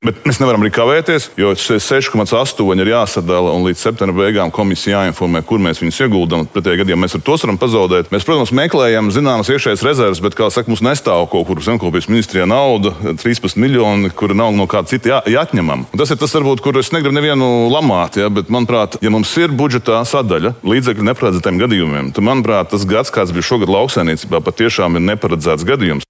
Bet 0.00 0.22
mēs 0.24 0.38
nevaram 0.40 0.62
arī 0.64 0.70
kavēties, 0.72 1.26
jo 1.36 1.50
6,8 1.52 2.80
ir 2.80 2.88
jāsadala 2.88 3.50
un 3.52 3.66
līdz 3.66 3.82
septembra 3.84 4.22
beigām 4.22 4.48
komisija 4.48 5.02
jāinformē, 5.02 5.42
kur 5.44 5.60
mēs 5.60 5.82
viņus 5.82 5.98
ieguldām. 6.06 6.46
Pretējā 6.48 6.78
gadījumā 6.80 7.04
mēs 7.04 7.18
ar 7.18 7.22
to 7.26 7.36
varam 7.42 7.58
pazaudēt. 7.60 8.08
Mēs, 8.08 8.24
protams, 8.24 8.54
meklējam 8.56 9.12
zināmas 9.12 9.52
iekšējas 9.52 9.84
rezerves, 9.84 10.22
bet, 10.24 10.38
kā 10.38 10.48
saka, 10.48 10.72
mums 10.72 10.80
nestāv 10.86 11.26
kaut 11.28 11.44
kur 11.50 11.60
zemkopības 11.60 12.08
ministrijā 12.08 12.48
nauda, 12.48 12.94
13 13.20 13.60
miljoni, 13.60 14.08
kura 14.16 14.40
nav 14.40 14.56
no 14.56 14.64
kāda 14.64 14.88
cita 14.88 15.12
jā, 15.12 15.22
jāatņemam. 15.36 15.84
Un 15.92 16.00
tas 16.00 16.16
ir 16.16 16.22
tas, 16.24 16.32
varbūt, 16.32 16.64
kur 16.64 16.80
es 16.80 16.94
negribu 16.96 17.18
nevienu 17.20 17.68
lamāt, 17.68 18.16
ja, 18.24 18.32
bet, 18.32 18.48
manuprāt, 18.48 18.96
ja 19.04 19.12
mums 19.12 19.36
ir 19.36 19.52
budžetā 19.52 20.00
sadaļa 20.08 20.56
līdzekļu 20.64 21.10
neparedzētiem 21.12 21.60
gadījumiem, 21.60 22.14
tad, 22.16 22.24
manuprāt, 22.24 22.72
tas 22.72 22.88
gads, 22.88 23.12
kāds 23.12 23.36
bija 23.36 23.52
šogad 23.52 23.76
lauksainīcībā, 23.76 24.40
patiešām 24.48 24.96
ir 24.96 25.10
neparedzēts 25.12 25.68
gadījums. 25.68 26.08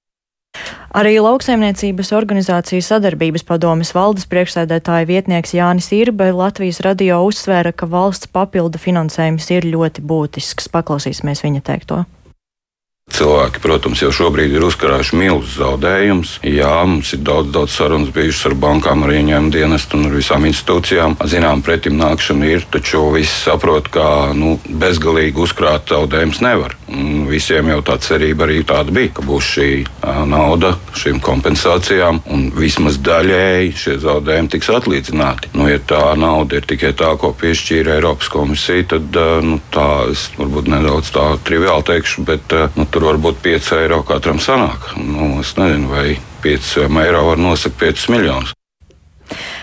Arī 0.90 1.16
lauksaimniecības 1.22 2.10
organizāciju 2.18 2.82
sadarbības 2.82 3.44
padomes 3.46 3.92
valdes 3.94 4.26
priekšsēdētāja 4.30 5.06
vietnieks 5.06 5.54
Jānis 5.54 5.92
Irbe 5.94 6.32
Latvijas 6.34 6.82
radio 6.82 7.20
uzsvēra, 7.28 7.70
ka 7.70 7.86
valsts 7.86 8.30
papildu 8.30 8.80
finansējums 8.82 9.50
ir 9.54 9.68
ļoti 9.70 10.02
būtisks. 10.02 10.66
Paklausīsimies 10.74 11.44
viņa 11.46 11.62
teikto. 11.70 12.06
Cilvēki, 13.10 13.60
protams, 13.62 14.00
jau 14.04 14.10
šobrīd 14.14 14.52
ir 14.54 14.64
uzkrājuši 14.64 15.18
milzus 15.18 15.56
zaudējumus. 15.58 16.36
Jā, 16.46 16.72
mums 16.86 17.10
ir 17.16 17.22
daudz, 17.26 17.50
daudz 17.54 17.74
sarunas 17.74 18.12
bijušas 18.14 18.50
ar 18.50 18.56
bankām, 18.62 19.02
ar 19.04 19.14
ieņēmumu 19.16 19.54
dienestu 19.54 19.98
un 19.98 20.08
ar 20.08 20.14
visām 20.14 20.46
institūcijām. 20.48 21.18
Zinām, 21.30 21.64
pretim 21.66 21.98
nākšana 21.98 22.52
ir, 22.54 22.66
taču 22.70 23.08
visi 23.16 23.34
saprot, 23.34 23.90
ka 23.92 24.30
nu, 24.36 24.56
bezgalīgi 24.70 25.42
uzkrāt 25.42 25.90
zaudējumus 25.90 26.42
nevar. 26.46 26.79
Un 26.90 27.26
visiem 27.30 27.68
jau 27.70 27.78
tā 27.86 27.96
cerība 28.02 28.46
arī 28.46 28.60
tāda 28.66 28.90
bija, 28.94 29.12
ka 29.14 29.22
būs 29.26 29.50
šī 29.54 29.68
nauda 30.26 30.72
šīm 30.98 31.20
kompensācijām, 31.22 32.22
un 32.34 32.48
vismaz 32.56 32.98
daļēji 33.06 33.74
šie 33.78 33.96
zaudējumi 34.02 34.50
tiks 34.54 34.70
atlīdzināti. 34.74 35.52
Nu, 35.54 35.68
ja 35.70 35.78
tā 35.78 36.02
nauda 36.18 36.58
ir 36.58 36.66
tikai 36.70 36.92
tā, 36.98 37.12
ko 37.20 37.32
piešķīra 37.40 37.98
Eiropas 37.98 38.30
komisija, 38.32 38.88
tad 38.96 39.20
nu, 39.46 39.60
tā 39.74 39.88
es 40.10 40.28
varbūt 40.38 40.70
nedaudz 40.74 41.12
tā 41.14 41.26
triviāli 41.46 41.86
teikšu, 41.92 42.26
bet 42.26 42.56
nu, 42.74 42.88
tur 42.90 43.10
varbūt 43.12 43.42
5 43.46 43.74
eiro 43.80 44.02
katram 44.06 44.42
sanāk. 44.42 44.92
Nu, 44.98 45.36
es 45.44 45.54
nezinu, 45.60 45.92
vai 45.94 46.16
5 46.42 46.88
eiro 47.04 47.26
var 47.30 47.38
nosakt 47.38 47.78
5 47.80 48.10
miljonus. 48.16 48.56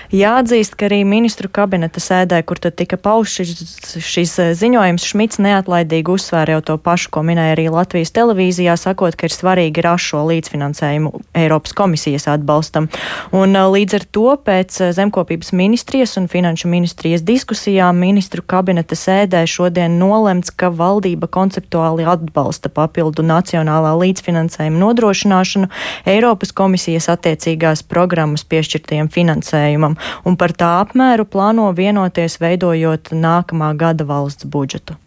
Jāatzīst, 0.07 0.77
ka 0.79 0.87
arī 0.87 1.01
ministru 1.03 1.49
kabineta 1.51 1.99
sēdē, 1.99 2.39
kur 2.47 2.61
tad 2.63 2.77
tika 2.79 2.95
paušs 2.95 3.33
šis, 3.41 3.71
šis 3.99 4.35
eh, 4.39 4.51
ziņojums, 4.55 5.03
Šmits 5.03 5.41
neatlaidīgi 5.43 6.13
uzsvēra 6.13 6.55
jau 6.55 6.61
to 6.69 6.77
pašu, 6.79 7.09
ko 7.11 7.25
minēja 7.27 7.57
arī 7.57 7.65
Latvijas 7.73 8.13
televīzijā, 8.15 8.77
sakot, 8.79 9.17
ka 9.19 9.27
ir 9.27 9.35
svarīgi 9.35 9.83
rast 9.83 10.07
šo 10.07 10.21
līdzfinansējumu 10.29 11.11
Eiropas 11.35 11.75
komisijas 11.75 12.29
atbalstam. 12.31 12.87
Un 13.35 13.51
eh, 13.59 13.65
līdz 13.73 13.97
ar 13.99 14.05
to 14.15 14.37
pēc 14.47 14.79
eh, 14.79 14.93
zemkopības 14.95 15.51
ministrijas 15.59 16.15
un 16.21 16.29
finanšu 16.31 16.71
ministrijas 16.71 17.25
diskusijām 17.27 17.99
ministru 17.99 18.45
kabineta 18.47 18.95
sēdē 18.95 19.43
šodien 19.43 19.99
nolemts, 19.99 20.55
ka 20.55 20.71
valdība 20.71 21.27
konceptuāli 21.27 22.07
atbalsta 22.07 22.71
papildu 22.71 23.27
nacionālā 23.27 23.91
līdzfinansējuma 24.05 24.83
nodrošināšanu 24.85 25.67
Eiropas 26.07 26.55
komisijas 26.55 27.11
attiecīgās 27.11 27.83
programmas 27.83 28.47
piešķirtajam 28.47 29.11
finansējumam 29.11 29.96
un 30.25 30.37
par 30.39 30.53
tā 30.53 30.77
apmēru 30.83 31.25
plāno 31.25 31.67
vienoties 31.77 32.39
veidojot 32.43 33.13
nākamā 33.15 33.73
gada 33.77 34.07
valsts 34.07 34.45
budžetu. 34.45 34.97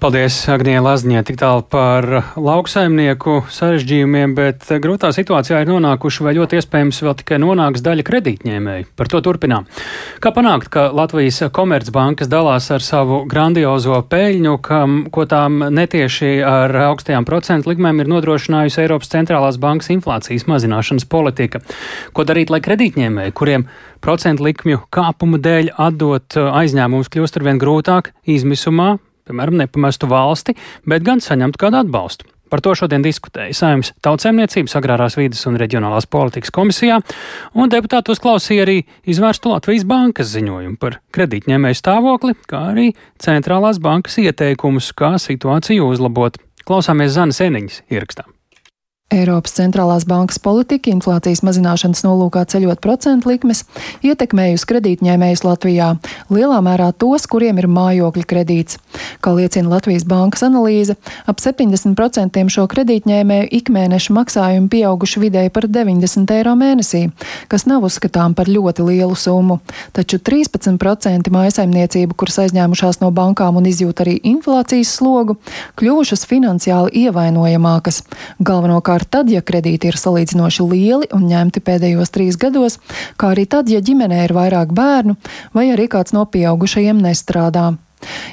Paldies, 0.00 0.32
Agnija 0.48 0.80
Lazņē, 0.80 1.20
tik 1.28 1.36
tālu 1.36 1.60
par 1.68 2.06
lauksaimnieku 2.40 3.42
sarežģījumiem, 3.52 4.32
bet 4.32 4.62
grūtā 4.80 5.10
situācijā 5.12 5.58
ir 5.60 5.68
nonākuši 5.68 6.24
vai 6.24 6.32
ļoti 6.38 6.56
iespējams 6.56 7.02
vēl 7.04 7.16
tikai 7.18 7.36
nonāks 7.42 7.84
daļa 7.84 8.06
kredītņēmēji. 8.08 8.86
Par 8.96 9.10
to 9.12 9.20
turpinām. 9.26 9.66
Kā 10.24 10.32
panākt, 10.32 10.70
ka 10.72 10.86
Latvijas 10.96 11.42
komercbankas 11.52 12.30
dalās 12.32 12.70
ar 12.72 12.80
savu 12.84 13.18
grandiozo 13.28 13.98
peļņu, 14.08 14.54
kam, 14.64 14.96
ko 15.12 15.26
tām 15.28 15.66
netieši 15.68 16.32
ar 16.48 16.72
augstajām 16.86 17.28
procentu 17.28 17.74
likmēm 17.74 18.00
ir 18.00 18.08
nodrošinājusi 18.14 18.80
Eiropas 18.86 19.12
centrālās 19.12 19.60
bankas 19.60 19.92
inflācijas 19.92 20.48
mazināšanas 20.48 21.04
politika? 21.12 21.60
Ko 22.16 22.24
darīt, 22.24 22.48
lai 22.48 22.62
kredītņēmēji, 22.64 23.36
kuriem 23.36 23.68
procentu 24.00 24.48
likmju 24.48 24.86
kāpuma 24.88 25.44
dēļ 25.44 25.74
atdot 25.76 26.40
aizņēmumus 26.40 27.12
kļūst 27.12 27.36
arvien 27.36 27.60
grūtāk, 27.60 28.14
izmisumā 28.24 28.94
piemēram, 29.30 29.62
nepamestu 29.62 30.10
valsti, 30.10 30.58
bet 30.90 31.06
gan 31.06 31.22
saņemtu 31.24 31.62
kādu 31.62 31.80
atbalstu. 31.84 32.28
Par 32.50 32.58
to 32.64 32.72
šodien 32.74 33.04
diskutēja 33.04 33.54
Saimnes 33.54 33.92
tautsēmniecības, 34.02 34.74
agrārās 34.74 35.14
vīdes 35.14 35.44
un 35.46 35.58
reģionālās 35.60 36.08
politikas 36.10 36.50
komisijā, 36.54 36.98
un 37.54 37.70
deputāti 37.70 38.10
uzklausīja 38.10 38.64
arī 38.66 38.80
izvērstu 39.06 39.52
Latvijas 39.52 39.86
bankas 39.86 40.32
ziņojumu 40.34 40.74
par 40.82 40.98
kredītņēmēju 41.14 41.78
stāvokli, 41.78 42.34
kā 42.50 42.64
arī 42.72 42.88
centrālās 43.22 43.78
bankas 43.82 44.18
ieteikumus, 44.24 44.90
kā 44.98 45.14
situāciju 45.22 45.92
uzlabot. 45.94 46.42
Klausāmies 46.66 47.14
Zanes 47.14 47.38
Eniņas 47.46 47.82
ierakstā. 47.86 48.26
Eiropas 49.10 49.56
centrālās 49.56 50.04
bankas 50.06 50.38
politika 50.38 50.86
inflācijas 50.92 51.40
mazināšanas 51.42 52.04
nolūkā 52.06 52.44
ceļot 52.52 52.78
procentu 52.78 53.32
likmes 53.32 53.64
ietekmējusi 54.06 54.68
kredītņēmējus 54.70 55.42
Latvijā, 55.42 55.88
lielā 56.30 56.60
mērā 56.62 56.92
tos, 56.94 57.26
kuriem 57.26 57.58
ir 57.58 57.66
mājokļa 57.66 58.22
kredīts. 58.30 58.78
Kā 59.18 59.32
liecina 59.34 59.72
Latvijas 59.72 60.06
bankas 60.06 60.44
analīze, 60.46 60.94
ap 61.26 61.42
70% 61.42 62.44
šo 62.54 62.68
kredītņēmēju 62.70 63.48
ikmēneša 63.58 64.14
maksājumi 64.14 64.70
pieauguši 64.76 65.24
vidēji 65.24 65.52
par 65.58 65.66
90 65.66 66.30
eiro 66.36 66.54
mēnesī, 66.60 67.02
kas 67.50 67.66
nav 67.66 67.88
uzskatām 67.90 68.38
par 68.38 68.46
ļoti 68.46 68.86
lielu 68.92 69.18
summu. 69.18 69.58
Taču 69.96 70.20
13% 70.22 71.34
mājasaimniecību, 71.34 72.14
kuras 72.14 72.38
aizņēmušās 72.44 73.02
no 73.02 73.10
bankām 73.10 73.58
un 73.58 73.66
izjūt 73.66 74.04
arī 74.06 74.16
inflācijas 74.36 74.94
slogu, 75.00 75.40
kļuvušas 75.82 76.28
finansiāli 76.30 77.08
ievainojamākas. 77.08 78.04
Galvenokārt 78.38 78.99
Savukārt, 79.00 79.10
tad, 79.10 79.30
ja 79.30 79.40
kredīti 79.40 79.88
ir 79.88 79.96
salīdzinoši 79.96 80.62
lieli 80.68 81.08
un 81.12 81.28
ņemti 81.28 81.60
pēdējos 81.60 82.10
trīs 82.12 82.36
gados, 82.36 82.78
kā 83.16 83.32
arī 83.32 83.46
tad, 83.46 83.68
ja 83.68 83.80
ģimenē 83.80 84.24
ir 84.24 84.32
vairāk 84.32 84.72
bērnu 84.72 85.16
vai 85.54 85.72
arī 85.72 85.88
kāds 85.88 86.12
no 86.12 86.26
pieaugušajiem 86.26 87.00
nestrādā. 87.00 87.76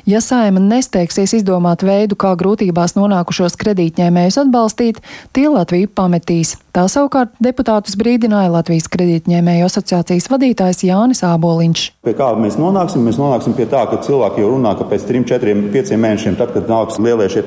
Ja 0.07 0.21
saima 0.23 0.61
nesteigsies 0.63 1.33
izdomāt 1.35 1.83
veidu, 1.83 2.15
kā 2.19 2.31
grūtībās 2.39 2.95
nonākušos 2.95 3.57
kredītņēmējus 3.59 4.39
atbalstīt, 4.45 5.01
tie 5.35 5.47
Latviju 5.51 5.89
pametīs. 5.95 6.55
Tā 6.75 6.85
savukārt 6.91 7.33
deputātus 7.43 7.97
brīdināja 7.99 8.53
Latvijas 8.53 8.87
kredītņēmēju 8.93 9.67
asociācijas 9.67 10.29
vadītājs 10.31 10.85
Jānis 10.87 11.23
Āboliņš. 11.27 11.85
Pie 12.07 12.15
kā 12.17 12.29
mēs 12.39 12.59
nonāksim? 12.61 13.03
Mēs 13.07 13.19
nonāksim 13.19 13.57
pie 13.57 13.67
tā, 13.71 13.83
ka 13.89 13.99
cilvēki 14.05 14.43
jau 14.43 14.53
runā, 14.53 14.75
ka 14.79 14.87
pēc 14.87 15.07
3, 15.09 15.25
4, 15.33 15.57
5 15.73 15.97
mēnešiem, 16.05 16.37
tad, 16.39 16.53
kad 16.55 16.71
nāks 16.71 17.01
lielie 17.03 17.27
šie 17.33 17.43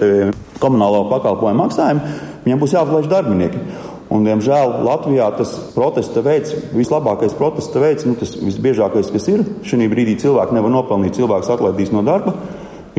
komunālo 0.61 1.07
pakalpojumu 1.13 1.65
maksājumi, 1.65 2.19
viņiem 2.45 2.61
būs 2.61 2.77
jāatlaiž 2.77 3.09
darbinieki. 3.11 3.65
Un, 4.11 4.25
diemžēl 4.27 4.81
Latvijā 4.83 5.29
tas 5.39 5.53
protesta 5.75 6.23
veids, 6.27 6.57
vislabākais 6.75 7.37
protesta 7.39 7.79
veids, 7.83 8.07
nu, 8.09 8.17
tas 8.19 8.33
visbiežākais, 8.43 9.13
kas 9.15 9.29
ir, 9.31 9.45
šī 9.63 9.87
brīdī 9.93 10.17
cilvēki 10.19 10.57
nevar 10.57 10.75
nopelnīt, 10.75 11.15
cilvēks 11.21 11.53
atlaidīs 11.55 11.95
no 11.95 12.03
darba 12.07 12.35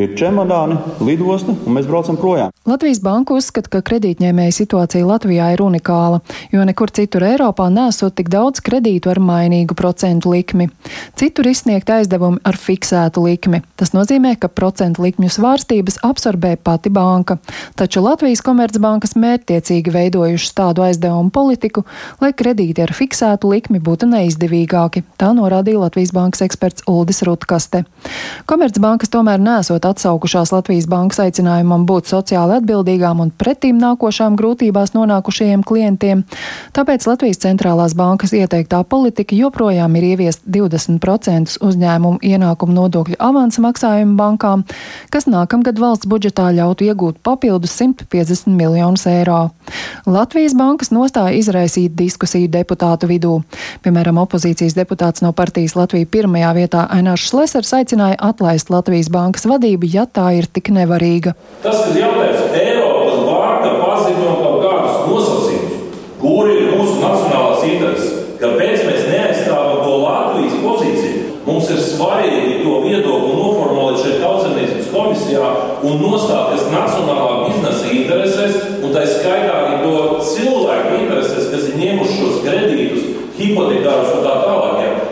ir 0.06 0.16
čemodāni, 0.18 0.78
lidosta, 1.04 1.54
un 1.54 1.76
mēs 1.78 1.88
braucam 1.90 2.18
projām. 2.20 2.52
Latvijas 2.68 3.02
banka 3.04 3.36
uzskata, 3.38 3.70
ka 3.76 3.82
kredītņēmēja 3.86 4.54
situācija 4.56 5.06
Latvijā 5.08 5.52
ir 5.56 5.64
unikāla, 5.66 6.22
jo 6.54 6.66
nekur 6.68 6.92
citur 6.94 7.26
Eiropā 7.26 7.68
nesot 7.74 8.16
tik 8.18 8.30
daudz 8.32 8.62
kredītu 8.66 9.12
ar 9.12 9.22
mainīgu 9.22 9.76
procentu 9.78 10.34
likmi. 10.34 10.70
Citur 11.20 11.50
izsniegt 11.52 11.90
aizdevumi 11.90 12.42
ar 12.48 12.58
fiksētu 12.58 13.24
likmi. 13.26 13.62
Tas 13.80 13.94
nozīmē, 13.96 14.36
ka 14.42 14.50
procentu 14.50 15.06
likmju 15.06 15.32
svārstības 15.34 16.02
absorbē 16.06 16.56
pati 16.62 16.94
banka. 16.94 17.38
Taču 17.80 18.04
Latvijas 18.06 18.44
komercbankas 18.46 19.18
mērķtiecīgi 19.18 19.94
veidojušas 19.94 20.56
tādu 20.58 20.86
aizdevumu 20.86 21.34
politiku, 21.34 21.86
lai 22.22 22.32
kredīti 22.38 22.86
ar 22.86 22.94
fiksētu 22.96 23.52
likmi 23.52 23.82
būtu 23.84 24.10
neizdevīgāki. 24.12 25.04
Tā 25.22 25.32
norādīja 25.38 25.84
Latvijas 25.86 26.14
bankas 26.16 26.46
eksperts 26.46 26.86
Uldis 26.90 27.22
Rutkaste. 27.28 27.84
Komercbankas 28.50 29.12
tomēr 29.14 29.42
nesot 29.42 29.86
atsaukušās 29.92 30.52
Latvijas 30.56 30.88
bankas 30.92 31.22
aicinājumam 31.26 31.86
būt 31.90 32.10
sociāli 32.12 32.58
atbildīgām 32.60 33.22
un 33.24 33.32
pretīm 33.36 33.80
nākošām 33.82 34.38
grūtībās 34.40 34.96
nonākušajiem 34.96 35.64
klientiem. 35.68 36.24
Tāpēc 36.76 37.08
Latvijas 37.10 37.42
centrālās 37.44 37.96
bankas 37.98 38.34
ieteiktā 38.38 38.82
politika 38.88 39.36
joprojām 39.38 39.96
ir 40.00 40.08
ieviest 40.14 40.44
20% 40.48 41.58
uzņēmumu 41.62 42.22
ienākumu 42.26 42.76
nodokļu 42.76 43.20
avansa 43.20 43.64
maksājumu 43.66 44.18
bankām, 44.20 44.66
kas 45.14 45.28
nākamgad 45.30 45.80
valsts 45.82 46.10
budžetā 46.10 46.50
ļautu 46.56 46.88
iegūt 46.90 47.22
papildus 47.26 47.76
150 47.80 48.52
miljonus 48.56 49.06
eiro. 49.12 49.42
Latvijas 50.06 50.56
bankas 50.58 50.92
nostāja 50.92 51.36
izraisīt 51.38 51.96
diskusiju 51.98 52.50
deputātu 52.52 53.10
vidū. 53.12 53.38
Piemēram, 53.84 54.20
opozīcijas 54.24 54.76
deputāts 54.78 55.24
no 55.26 55.32
partijas 55.36 55.76
Latvija 55.78 56.10
pirmajā 56.12 56.52
vietā 56.58 56.86
Ainārs 56.92 57.28
Šlesers 57.30 57.74
aicināja 57.78 58.20
atlaist 58.32 58.72
Latvijas 58.74 59.10
bankas 59.14 59.48
vadību 59.50 59.81
valdība, 59.82 59.90
ja 59.90 60.06
tā 60.06 60.38
ir 60.38 60.48
tik 60.48 60.72
nevarīga. 60.72 61.34
Tas, 61.64 61.86
kas 61.86 61.96
jautājums, 61.96 62.54
Eiropas 62.54 63.26
banka 63.26 63.72
paziņo 63.82 64.36
kaut 64.42 64.62
kādus 64.64 65.08
nosacījumus, 65.10 65.98
kur 66.22 66.50
ir 66.50 66.76
mūsu 66.76 67.02
nacionālās 67.02 67.64
intereses, 67.66 68.38
kāpēc 68.40 68.86
mēs 68.86 69.08
neaizstāvam 69.10 69.84
to 69.84 69.98
Latvijas 70.06 70.58
pozīciju. 70.62 71.18
Mums 71.42 71.70
ir 71.74 71.80
svarīgi 71.82 72.60
to 72.62 72.82
viedokli 72.84 73.32
noformulēt 73.34 74.04
šeit 74.04 74.20
tautsemniecības 74.22 74.92
komisijā 74.94 75.48
un 75.82 76.04
nostāties 76.04 76.68
nacionālā 76.70 77.48
biznesa 77.48 77.90
interesēs, 77.90 78.60
un 78.84 78.94
tā 78.94 79.08
skaitā 79.10 79.56
arī 79.64 79.80
to 79.82 80.22
cilvēku 80.22 81.00
interesēs, 81.02 81.50
kas 81.50 81.66
ir 81.72 81.82
ņēmuši 81.82 82.20
šos 82.20 82.44
kredītus, 82.46 83.10
hipotekārus 83.42 84.14
un 84.20 84.26
tā 84.28 84.36
tālāk. 84.46 84.62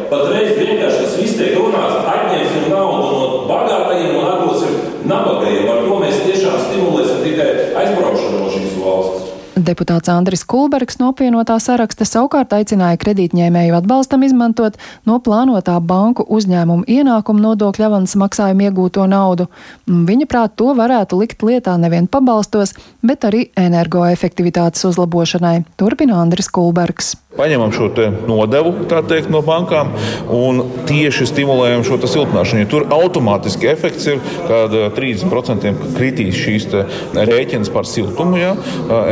Patreiz 0.10 0.56
vienkārši 0.58 1.04
tas 1.04 1.18
viss 1.20 1.38
tiek 1.38 1.58
runāts, 1.58 2.00
atņemsim 2.10 2.72
naudu 2.72 3.10
no 3.14 3.26
bagātajiem 3.50 4.16
un 4.18 4.26
atdosim 4.26 4.78
nabagajiem. 5.10 5.66
Ar 5.74 5.82
to 5.88 5.98
mēs 6.04 6.22
tiešām 6.28 6.62
stimulēsim 6.68 7.26
tikai 7.26 7.50
aizbraukšanu 7.82 8.44
no 8.44 8.54
šīs 8.54 8.80
valsts. 8.84 9.30
Deputāts 9.60 10.08
Andris 10.12 10.46
Kulbergs 10.48 11.00
no 11.02 11.10
apvienotā 11.12 11.58
saraksta 11.60 12.06
savukārt 12.08 12.54
aicināja 12.56 13.00
kredītņēmēju 13.02 13.76
atbalstam 13.76 14.24
izmantot 14.24 14.78
no 15.10 15.18
plānotā 15.24 15.76
banku 15.84 16.24
uzņēmumu 16.38 16.88
ienākumu 16.88 17.44
nodokļu 17.44 17.88
avans 17.90 18.16
maksājumu 18.22 18.70
iegūto 18.70 19.08
naudu. 19.12 19.50
Viņa 19.86 20.30
prāt 20.32 20.56
to 20.60 20.72
varētu 20.78 21.20
likt 21.20 21.44
lietā 21.44 21.76
nevien 21.82 22.08
pabalstos, 22.08 22.76
bet 23.04 23.28
arī 23.28 23.50
energoefektivitātes 23.60 24.86
uzlabošanai. 24.92 25.58
Turpina 25.82 26.22
Andris 26.24 26.48
Kulbergs 26.48 27.18
paņemam 27.38 27.70
šo 27.70 27.90
nodevu 28.28 28.72
teikt, 28.90 29.30
no 29.30 29.44
bankām 29.46 29.92
un 30.34 30.64
tieši 30.90 31.28
stimulējam 31.30 31.84
šo 31.86 32.00
siltināšanu. 32.02 32.64
Ja 32.64 32.70
tur 32.70 32.86
automātiski 32.90 33.70
efekts 33.70 34.08
ir, 34.10 34.18
kad 34.48 34.74
30% 34.98 35.74
kritīs 35.94 36.40
šīs 36.40 36.66
rēķinas 37.14 37.70
par 37.74 37.86
siltumu, 37.86 38.40
ja, 38.42 38.56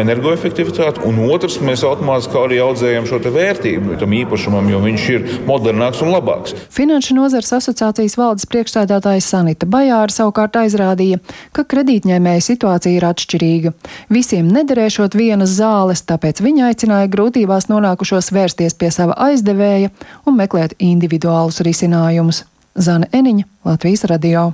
energoefektivitāti, 0.01 1.03
un 1.05 1.21
otrs 1.29 1.59
mēs 1.61 1.85
automātiski 1.87 2.39
arī 2.41 2.59
audzējam 2.65 3.05
šo 3.09 3.21
vērtību 3.21 3.99
tam 4.01 4.15
īpašumam, 4.17 4.71
jo 4.73 4.81
viņš 4.81 5.05
ir 5.13 5.29
modernāks 5.45 6.01
un 6.01 6.11
labāks. 6.15 6.55
Finanšu 6.73 7.19
nozares 7.19 7.53
asociācijas 7.59 8.17
valdes 8.17 8.49
priekšstādātājs 8.49 9.29
Sanita 9.29 9.69
Bajāra 9.69 10.13
savukārt 10.13 10.57
aizrādīja, 10.63 11.21
ka 11.53 11.67
kredītņēmēja 11.69 12.47
situācija 12.49 12.97
ir 12.97 13.07
atšķirīga. 13.11 13.75
Visiem 14.13 14.49
nederēšot 14.57 15.17
vienas 15.17 15.53
zāles, 15.59 16.01
tāpēc 16.07 16.41
viņa 16.41 16.71
aicināja 16.71 17.13
grūtībās 17.13 17.69
nonākušo 17.69 18.06
nolēmušos 18.07 18.31
vērsties 18.31 18.75
pie 18.79 18.89
sava 18.91 19.15
aizdevēja 19.19 19.89
un 20.25 20.37
meklēt 20.37 20.75
individuālus 20.79 21.59
risinājumus. 21.61 22.45
Zana 22.75 23.07
Eniņa, 23.11 23.45
Latvijas 23.65 24.05
radio. 24.07 24.53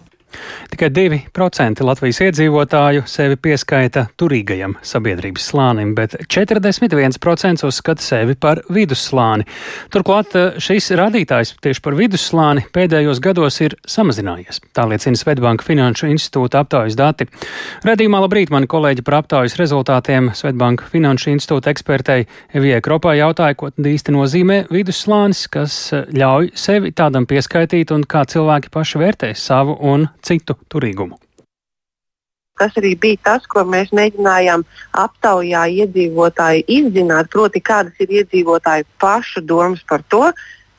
Tikai 0.74 0.89
2% 0.89 1.84
Latvijas 1.86 2.19
iedzīvotāju 2.26 3.04
sevi 3.10 3.38
pieskaita 3.38 4.08
turīgajam 4.17 4.76
sabiedrības 4.86 5.46
slānim, 5.52 5.93
bet 5.98 6.15
41% 6.26 7.67
uzskata 7.67 8.02
sevi 8.02 8.36
par 8.39 8.63
vidusslāni. 8.74 9.46
Turklāt 9.93 10.34
eh, 10.39 10.58
šis 10.63 10.91
rādītājs 10.98 11.54
tieši 11.63 11.84
par 11.86 11.98
vidusslāni 12.00 12.65
pēdējos 12.74 13.22
gados 13.24 13.60
ir 13.62 13.76
samazinājies. 13.86 14.62
Tā 14.74 14.88
liecina 14.89 15.19
Svetbanka 15.19 15.65
Finanšu 15.67 16.10
institūta 16.12 16.63
aptaujas 16.63 16.98
dati. 17.00 17.28
Redījumā 17.86 18.24
labrīt 18.24 18.54
mani 18.54 18.69
kolēģi 18.72 19.06
par 19.06 19.19
aptaujas 19.22 19.58
rezultātiem 19.62 20.32
Svetbanka 20.38 20.89
Finanšu 20.91 21.34
institūta 21.36 21.74
ekspertei 21.74 22.26
Evijai 22.56 22.82
Kropā 22.84 23.15
jautāja, 23.19 23.58
ko 23.60 23.69
īsti 23.69 24.15
nozīmē 24.15 24.60
vidusslānis, 24.74 25.46
kas 25.54 25.78
eh, 25.93 26.08
ļauj 26.17 26.54
sevi 26.58 26.93
tādam 26.96 27.30
pieskaitīt 27.30 27.93
un 27.93 28.08
kā 28.10 28.26
cilvēki 28.30 28.74
paši 28.74 29.04
vērtē 29.04 29.34
savu 29.38 29.78
un 29.93 30.08
citu 30.24 30.58
turīgumu. 30.72 31.20
Tas 32.60 32.76
arī 32.78 32.94
bija 33.02 33.18
tas, 33.26 33.46
ko 33.50 33.64
mēs 33.66 33.90
mēģinājām 33.98 34.62
aptaujā 35.02 35.64
iedzīvotāji 35.84 36.66
izzināt, 36.76 37.32
proti, 37.34 37.62
kādas 37.66 37.98
ir 38.04 38.14
iedzīvotāju 38.20 38.86
pašu 39.02 39.42
domas 39.42 39.82
par 39.90 40.04
to, 40.14 40.28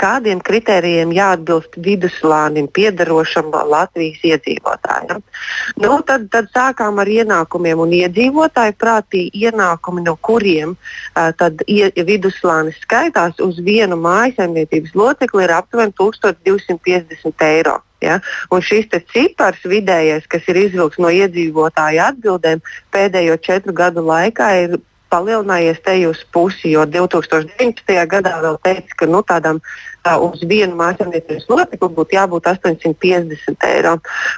kādiem 0.00 0.40
kritērijiem 0.44 1.12
jāatbilst 1.14 1.78
vidusslānim 1.84 2.68
piedarošam 2.74 3.52
Latvijas 3.54 4.22
iedzīvotājiem. 4.26 5.22
Nu, 5.82 5.98
tad, 6.06 6.28
tad 6.32 6.50
sākām 6.54 7.00
ar 7.02 7.10
ienākumiem 7.10 7.82
un 7.84 7.94
iedzīvotāju 7.96 8.76
prātī 8.80 9.24
ienākumi, 9.34 10.04
no 10.06 10.16
kuriem 10.16 10.76
uh, 10.76 11.30
ie, 11.66 11.90
vidusslānis 12.06 12.78
skaitās 12.84 13.40
uz 13.44 13.60
vienu 13.64 13.98
mājasemniecības 14.00 14.94
locekli 14.98 15.44
ir 15.46 15.56
aptuveni 15.58 15.94
1250 16.00 17.48
eiro. 17.48 17.78
Ja? 18.04 18.18
Un 18.52 18.64
šis 18.64 18.90
cipars 19.12 19.62
vidējais, 19.64 20.26
kas 20.30 20.48
ir 20.52 20.60
izvilkts 20.66 21.00
no 21.02 21.12
iedzīvotāju 21.14 22.02
atbildēm, 22.08 22.64
pēdējo 22.94 23.38
četru 23.44 23.76
gadu 23.76 24.04
laikā 24.04 24.50
ir 24.64 24.76
palielinājies 25.12 25.82
te 25.84 25.96
uz 26.08 26.22
pusi, 26.32 26.72
jo 26.74 26.84
2019. 26.86 27.96
gadā 28.10 28.38
vēl 28.44 28.58
teica, 28.64 29.00
ka 29.02 29.10
nu, 29.10 29.22
tādām 29.26 29.60
uz 30.04 30.42
vienu 30.44 30.76
mājasemniecības 30.76 31.46
locekli 31.48 31.88
būtu 31.96 32.16
jābūt 32.16 32.48
850 32.50 33.66
eiro. 33.68 33.94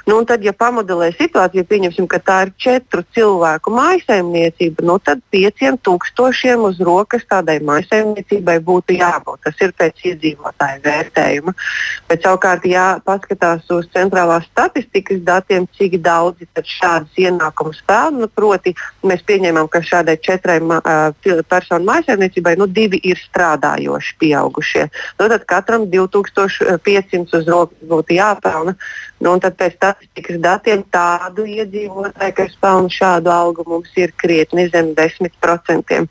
Nu, 0.07 0.21
tad, 0.27 0.43
ja 0.45 0.53
pamodelē 0.55 1.11
situāciju, 1.17 1.65
pieņemsim, 1.67 2.07
ka 2.07 2.19
tā 2.23 2.37
ir 2.45 2.53
četru 2.57 3.03
cilvēku 3.15 3.73
mājasemniecība, 3.75 4.85
nu, 4.87 4.97
tad 5.03 5.21
pieciem 5.33 5.79
tūkstošiem 5.83 6.63
uz 6.69 6.79
rokas 6.79 7.25
tādai 7.27 7.59
mājasemniecībai 7.67 8.59
būtu 8.63 8.95
jābūt. 8.97 9.43
Tas 9.47 9.65
ir 9.65 9.75
pēc 9.77 10.05
iedzīvotāju 10.13 10.83
vērtējuma. 10.85 11.55
Bet 12.07 12.23
savukārt, 12.23 12.65
ja 12.69 12.87
paskatās 13.03 13.67
uz 13.73 13.89
centrālās 13.95 14.47
statistikas 14.51 15.19
datiem, 15.27 15.67
cik 15.77 15.99
daudzi 16.03 16.47
šādas 16.57 17.19
ienākumus 17.19 17.83
pelna, 17.87 18.23
nu, 18.23 18.31
proti, 18.31 18.73
mēs 19.07 19.23
pieņēmām, 19.27 19.67
ka 19.71 19.83
šādai 19.83 20.17
četrai 20.23 20.57
uh, 20.63 21.43
personu 21.49 21.87
mājasemniecībai 21.87 22.55
nu, 22.59 22.67
divi 22.71 22.99
ir 23.03 23.19
strādājoši 23.19 24.15
pieaugušie. 24.21 24.87
Nu, 25.19 25.27
tad, 25.27 25.43
katram 25.57 25.87
2500 25.89 27.39
uz 27.39 27.49
rokas 27.49 27.89
būtu 27.89 28.17
jāpelna. 28.17 28.75
Nu, 29.23 29.33
tad 29.41 29.57
pēc 29.57 29.77
statistikas 29.77 30.37
datiem 30.43 30.83
tādu 30.93 31.47
iedzīvotāju, 31.49 32.35
kas 32.37 32.53
pelna 32.61 32.91
šādu 32.93 33.33
algu, 33.33 33.65
mums 33.65 33.89
ir 33.97 34.13
krietni 34.21 34.67
zem 34.69 34.93
10%. 34.97 36.01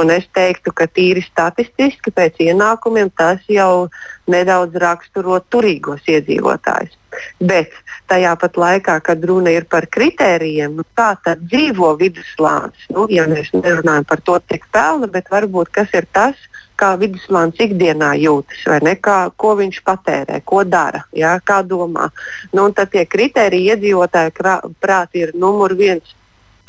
Un 0.00 0.12
es 0.14 0.28
teiktu, 0.32 0.72
ka 0.72 0.88
tīri 0.88 1.24
statistiski 1.26 2.14
pēc 2.14 2.40
ienākumiem 2.48 3.12
tas 3.16 3.44
jau 3.52 3.90
nedaudz 4.30 4.80
raksturo 4.80 5.40
turīgos 5.52 6.08
iedzīvotājus. 6.08 6.96
Bet 7.38 7.76
tajā 8.10 8.32
pat 8.40 8.56
laikā, 8.58 8.96
kad 9.04 9.22
runa 9.28 9.52
ir 9.54 9.68
par 9.70 9.86
kritērijiem, 9.92 10.74
nu, 10.80 10.86
kā 10.96 11.12
tad 11.24 11.44
dzīvo 11.44 11.92
vidusslānis, 12.00 12.88
nu, 12.94 13.06
ja 13.12 13.28
mēs 13.30 13.52
nerunājam 13.54 14.08
par 14.08 14.24
to, 14.24 14.40
cik 14.50 14.66
pelna, 14.74 15.10
bet 15.12 15.30
varbūt 15.30 15.70
kas 15.76 15.92
ir 15.94 16.08
tas, 16.16 16.40
kā 16.80 16.94
vidusslānis 17.00 17.60
ikdienā 17.66 18.14
jūtas, 18.22 18.64
ne, 18.84 18.96
kā, 18.96 19.18
ko 19.36 19.54
viņš 19.60 19.80
patērē, 19.86 20.40
ko 20.46 20.64
dara, 20.64 21.04
jā, 21.14 21.36
kā 21.44 21.62
domā. 21.66 22.10
Nu, 22.52 22.66
tad 22.74 22.92
tie 22.94 23.06
kriteriji 23.06 23.74
iedzīvotāju 23.74 24.74
prāti 24.82 25.26
ir 25.26 25.34
numur 25.38 25.76
viens 25.78 26.14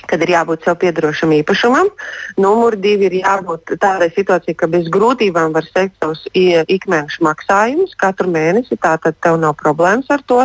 kad 0.09 0.21
ir 0.21 0.31
jābūt 0.35 0.65
sev 0.65 0.77
piedarošam 0.81 1.33
īpašumam. 1.39 1.89
Numur 2.41 2.77
divi 2.79 3.07
ir 3.09 3.17
jābūt 3.21 3.75
tādai 3.81 4.11
situācijai, 4.13 4.55
ka 4.57 4.69
bez 4.71 4.87
grūtībām 4.93 5.55
var 5.55 5.67
sekt 5.67 5.97
savus 6.01 6.23
ikmēneša 6.33 7.25
maksājumus 7.25 7.95
katru 8.01 8.31
mēnesi. 8.33 8.77
Tātad 8.81 9.17
tev 9.23 9.39
nav 9.41 9.55
problēmas 9.59 10.09
ar 10.13 10.23
to. 10.29 10.41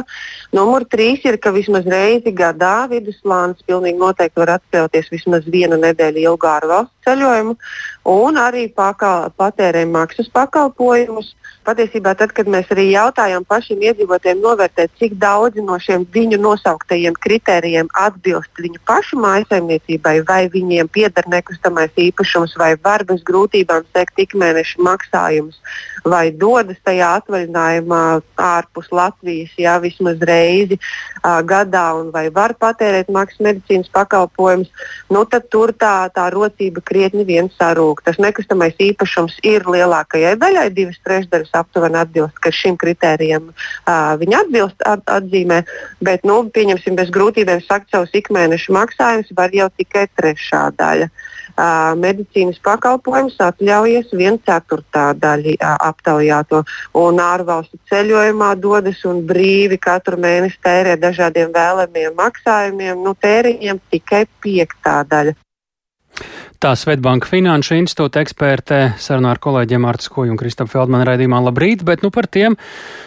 Numur 0.57 0.87
trīs 0.91 1.25
ir, 1.29 1.39
ka 1.43 1.53
vismaz 1.55 1.89
reizi 1.91 2.33
gadā 2.37 2.89
vidusslānis 2.91 3.67
pilnīgi 3.69 4.01
noteikti 4.01 4.41
var 4.41 4.57
atļauties 4.59 5.13
vismaz 5.13 5.49
vienu 5.51 5.79
nedēļu 5.81 6.25
ilgu 6.31 6.51
ārvalstu 6.51 6.95
ceļojumu 7.09 7.57
un 8.05 8.39
arī 8.41 8.69
pakal, 8.73 9.31
patērē 9.37 9.85
maksas 9.89 10.31
pakalpojumus. 10.33 11.35
Patiesībā, 11.61 12.15
tad, 12.17 12.33
kad 12.33 12.49
mēs 12.49 12.71
arī 12.73 12.87
jautājām 12.95 13.45
pašiem 13.45 13.83
iedzīvotājiem 13.85 14.39
novērtēt, 14.41 14.95
cik 14.97 15.19
daudzi 15.21 15.61
no 15.61 15.77
šiem 15.79 16.07
viņu 16.09 16.39
nosauktajiem 16.41 17.19
kritērijiem 17.21 17.91
atbilst 18.01 18.57
viņu 18.57 18.81
pašu 18.89 19.21
mājasemniecībai, 19.21 20.15
vai 20.25 20.41
viņiem 20.49 20.89
pieder 20.89 21.29
nekustamais 21.29 21.93
īpašums, 22.01 22.57
vai 22.57 22.73
var 22.81 23.05
bez 23.05 23.21
grūtībām 23.29 23.85
sekt 23.93 24.25
ikmēneša 24.25 24.81
maksājumus, 24.89 25.61
vai 26.09 26.31
dodas 26.33 26.81
tajā 26.85 27.13
atvaļinājumā 27.21 28.03
ārpus 28.41 28.89
Latvijas, 28.89 29.53
jā, 29.61 29.77
vismaz 29.85 30.17
reizi 30.25 30.81
uh, 30.81 31.43
gadā, 31.45 31.91
un 32.01 32.09
vai 32.15 32.31
var 32.33 32.57
patērēt 32.57 33.13
maksas 33.13 33.45
medicīnas 33.45 33.93
pakalpojumus, 33.93 34.73
nu, 35.13 35.27
tad 35.29 35.53
tur 35.53 35.77
tā, 35.77 36.09
tā 36.15 36.31
rocība 36.33 36.81
krietni 36.81 37.29
vien 37.29 37.53
sarūk. 37.61 37.90
Tas 38.05 38.19
nekustamais 38.23 38.77
īpašums 38.81 39.41
ir 39.47 39.67
lielākajai 39.67 40.37
daļai, 40.41 40.69
divas 40.77 41.01
trešdaļas 41.07 41.57
aptuveni 41.61 41.99
atbilst, 42.01 42.39
ka 42.43 42.53
šim 42.55 42.79
kritērijam 42.81 43.51
uh, 43.51 44.15
viņi 44.21 44.39
atbilst 44.45 44.87
at, 44.87 45.03
atzīmē, 45.11 45.63
bet, 46.05 46.25
nu, 46.29 46.43
pieņemsim, 46.55 46.97
bez 46.99 47.11
grūtībām 47.15 47.63
sakt 47.67 47.91
savus 47.91 48.15
ikmēneša 48.17 48.77
maksājumus 48.77 49.35
var 49.37 49.55
jau 49.57 49.69
tikai 49.77 50.07
trešā 50.15 50.69
daļa. 50.79 51.11
Uh, 51.61 51.93
medicīnas 51.99 52.61
pakalpojumus 52.65 53.35
atļaujas 53.43 54.15
viena 54.17 54.39
ceturtā 54.47 55.11
daļa 55.19 55.57
uh, 55.59 55.75
aptaujāto, 55.91 56.63
un 56.97 57.21
ārvalstu 57.21 57.81
ceļojumā 57.91 58.55
dodas 58.63 59.03
un 59.11 59.25
brīvi 59.29 59.81
katru 59.83 60.17
mēnesi 60.23 60.61
tērē 60.65 60.97
dažādiem 61.03 61.53
vēlamiem 61.53 62.17
maksājumiem, 62.17 63.03
nu, 63.05 63.17
tēriņiem 63.19 63.83
tikai 63.93 64.25
piektā 64.41 65.01
daļa. 65.11 65.37
Tā 66.61 66.75
Svetbanka 66.77 67.25
Finanšu 67.25 67.79
institūta 67.79 68.21
ekspertē 68.21 68.79
sarunā 69.01 69.31
ar 69.33 69.39
kolēģiem 69.41 69.81
Mārtu 69.81 70.05
Skoju 70.05 70.35
un 70.35 70.37
Kristofu 70.37 70.75
Feldmanu 70.75 71.07
raidījumā 71.09 71.39
Labrīt, 71.47 71.81
bet 71.89 72.05
nu 72.05 72.11
par 72.13 72.29
tiem, 72.29 72.59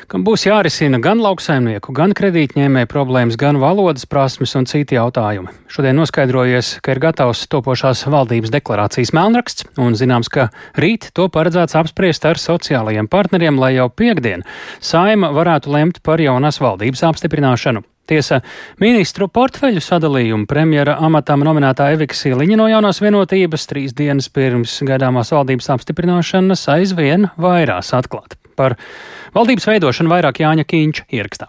kam 0.09 0.23
būs 0.25 0.47
jārisina 0.47 0.97
gan 0.97 1.21
lauksaimnieku, 1.21 1.93
gan 1.93 2.15
kredītņēmēju 2.17 2.89
problēmas, 2.89 3.37
gan 3.37 3.61
valodas 3.61 4.09
prasmes 4.09 4.55
un 4.57 4.65
citi 4.65 4.97
jautājumi. 4.97 5.53
Šodien 5.69 6.01
noskaidrojies, 6.01 6.79
ka 6.81 6.97
ir 6.97 7.03
gatavs 7.05 7.45
topošās 7.53 8.01
valdības 8.09 8.55
deklarācijas 8.57 9.13
melnraksts, 9.13 9.69
un 9.77 9.93
zināms, 10.01 10.33
ka 10.33 10.49
rīt 10.73 11.11
to 11.13 11.29
paredzēts 11.29 11.77
apspriest 11.77 12.25
ar 12.25 12.41
sociālajiem 12.41 13.05
partneriem, 13.05 13.61
lai 13.61 13.75
jau 13.75 13.91
piekdien 13.93 14.41
saima 14.81 15.29
varētu 15.29 15.77
lemt 15.77 16.01
par 16.01 16.25
jaunās 16.25 16.57
valdības 16.57 17.05
apstiprināšanu. 17.13 17.85
Tiesa, 18.09 18.41
ministru 18.83 19.29
portfeļu 19.31 19.79
sadalījumu 19.79 20.43
premjera 20.49 20.97
amatam 21.07 21.45
nominētā 21.47 21.87
Evika 21.95 22.17
Siliņa 22.19 22.57
no 22.59 22.67
jaunās 22.67 22.99
vienotības 22.99 23.63
trīs 23.69 23.95
dienas 23.95 24.27
pirms 24.27 24.75
gaidāmās 24.83 25.31
valdības 25.31 25.71
apstiprināšanas 25.77 26.67
aizvien 26.75 27.29
vairās 27.39 27.93
atklāt. 27.95 28.35
Par 28.59 28.75
valdības 29.35 29.71
veidošanu 29.71 30.11
vairāk 30.11 30.43
Jāņa 30.43 30.67
Kīņš 30.67 31.05
ierakstā. 31.15 31.47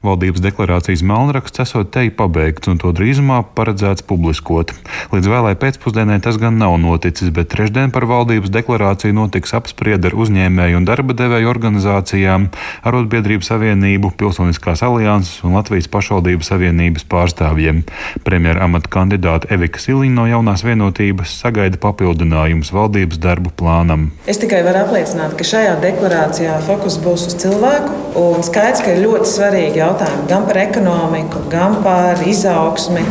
Valdības 0.00 0.40
deklarācijas 0.40 1.02
melnraksts 1.04 1.60
esot 1.60 1.90
te 1.92 2.06
pabeigts 2.16 2.70
un 2.72 2.78
to 2.80 2.88
drīzumā 2.96 3.42
paredzēts 3.52 4.00
publiskot. 4.08 4.70
Līdz 5.12 5.26
vēlai 5.28 5.50
pēcpusdienai 5.60 6.16
tas 6.24 6.38
gan 6.40 6.54
nav 6.56 6.78
noticis, 6.80 7.28
bet 7.36 7.50
trešdien 7.52 7.92
par 7.92 8.06
valdības 8.08 8.48
deklarāciju 8.48 9.12
notiks 9.18 9.52
apspriede 9.58 10.08
ar 10.08 10.16
uzņēmēju 10.16 10.78
un 10.78 10.86
darba 10.88 11.12
devēju 11.18 11.50
organizācijām, 11.50 12.46
Arotbiedrību 12.88 13.44
savienību, 13.44 14.14
Pilsoniskās 14.16 14.80
alianses 14.88 15.44
un 15.44 15.58
Latvijas 15.58 15.90
pašvaldības 15.92 16.48
savienības 16.48 17.04
pārstāvjiem. 17.12 17.84
Premjera 18.24 18.64
amata 18.70 18.88
kandidāte 18.96 19.52
Evika 19.52 19.84
Siliņa 19.84 20.16
no 20.16 20.26
jaunās 20.30 20.64
vienotības 20.64 21.36
sagaida 21.42 21.76
papildinājumus 21.84 22.72
valdības 22.72 23.20
darbu 23.20 23.52
plānam. 23.52 24.08
Es 24.24 24.40
tikai 24.40 24.64
varu 24.64 24.80
apliecināt, 24.86 25.36
ka 25.36 25.50
šajā 25.52 25.76
deklarācijā 25.84 26.56
fokus 26.64 26.96
būs 27.04 27.28
uz 27.28 27.38
cilvēku 27.44 28.16
un 28.24 28.48
skaidrs, 28.48 28.80
ka 28.80 28.96
ir 28.96 29.04
ļoti 29.04 29.32
svarīgi 29.36 29.89
jautājumi 29.90 30.28
gan 30.30 30.46
par 30.46 30.60
ekonomiku, 30.62 31.42
gan 31.50 31.76
par 31.84 32.22
izaugsmi, 32.26 33.02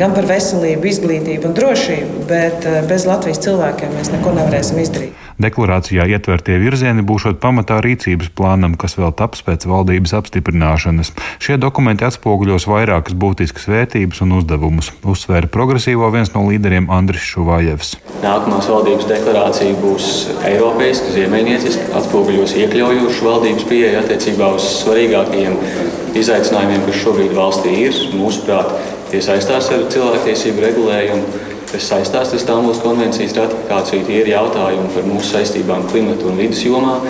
gan 0.00 0.16
par 0.16 0.28
veselību, 0.28 0.88
izglītību 0.88 1.50
un 1.50 1.56
drošību, 1.56 2.24
bet 2.30 2.66
eh, 2.68 2.82
bez 2.88 3.06
Latvijas 3.08 3.42
cilvēkiem 3.44 3.96
mēs 3.96 4.12
neko 4.14 4.34
nevarēsim 4.40 4.82
izdarīt. 4.82 5.22
Deklarācijā 5.36 6.06
ietvertie 6.08 6.54
virzieni 6.56 7.02
būšot 7.04 7.36
pamatā 7.42 7.82
rīcības 7.84 8.30
plānam, 8.32 8.72
kas 8.80 8.96
vēl 8.96 9.12
taps 9.18 9.42
pēc 9.44 9.66
valdības 9.68 10.14
apstiprināšanas. 10.16 11.10
Šie 11.44 11.58
dokumenti 11.60 12.06
atspoguļos 12.08 12.64
vairākas 12.70 13.12
būtiskas 13.20 13.68
vērtības 13.68 14.22
un 14.24 14.32
uzdevumus, 14.38 14.94
uzsvēra 15.04 15.50
progresīvo 15.52 16.08
viens 16.14 16.32
no 16.32 16.46
līderiem 16.48 16.88
Andris 16.88 17.28
Šuvājevs. 17.34 17.98
Nākamās 18.24 18.70
valdības 18.72 19.10
deklarācija 19.12 19.76
būs 19.82 20.08
eiropeiska, 20.54 21.12
ziemeļnieciska, 21.18 21.92
atspoguļos 22.00 22.56
iekļaujošu 22.64 23.28
valdības 23.28 23.68
pieeja 23.68 24.00
attiecībā 24.06 24.54
uz 24.56 24.72
svarīgākajiem 24.80 25.60
izaicinājumiem, 26.22 26.86
kas 26.86 27.02
šobrīd 27.02 27.36
valstī 27.36 27.74
ir. 27.86 28.00
Mūsuprāt, 28.16 28.72
tie 29.10 29.20
saistās 29.24 29.70
ar 29.74 29.86
cilvēktiesību 29.92 30.66
regulējumu 30.68 31.44
kas 31.66 31.88
saistās 31.90 32.32
ar 32.32 32.40
Stambulas 32.40 32.78
konvencijas 32.80 33.34
ratifikāciju. 33.36 34.04
Tie 34.06 34.20
ir 34.22 34.30
jautājumi 34.30 34.92
par 34.94 35.08
mūsu 35.08 35.32
saistībām 35.34 35.86
klimata 35.90 36.28
un 36.30 36.38
vidas 36.40 36.62
jomā. 36.64 37.00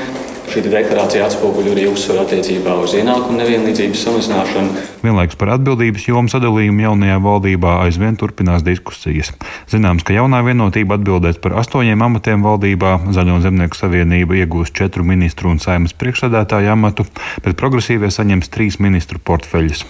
Šī 0.46 0.62
deklarācija 0.70 1.26
atspoguļo 1.26 1.72
arī 1.74 1.86
uzsvaru 1.90 2.22
attiecībā 2.22 2.76
uz 2.82 2.94
ienākumu 2.96 3.40
nevienlīdzības 3.40 4.04
samazināšanu. 4.06 4.84
Vienlaikus 5.02 5.38
par 5.40 5.52
atbildības 5.56 6.06
jomu 6.08 6.30
sadalījumu 6.30 6.84
jaunajā 6.84 7.16
valdībā 7.22 7.72
aizvien 7.84 8.16
turpinās 8.18 8.64
diskusijas. 8.66 9.32
Zināms, 9.70 10.06
ka 10.06 10.14
jaunā 10.16 10.40
vienotība 10.46 10.96
atbildēs 11.00 11.40
par 11.42 11.58
astoņiem 11.62 12.04
amatiem 12.06 12.46
valdībā, 12.46 12.94
Zaļo 13.16 13.40
Zemnieku 13.44 13.78
savienība 13.78 14.38
iegūs 14.42 14.70
četru 14.76 15.04
ministru 15.06 15.50
un 15.50 15.60
saimas 15.62 15.94
priekšsēdētāju 15.98 16.72
amatu, 16.72 17.06
bet 17.44 17.58
progresīvie 17.58 18.12
saņems 18.14 18.50
trīs 18.54 18.78
ministru 18.82 19.18
portfeļus. 19.18 19.84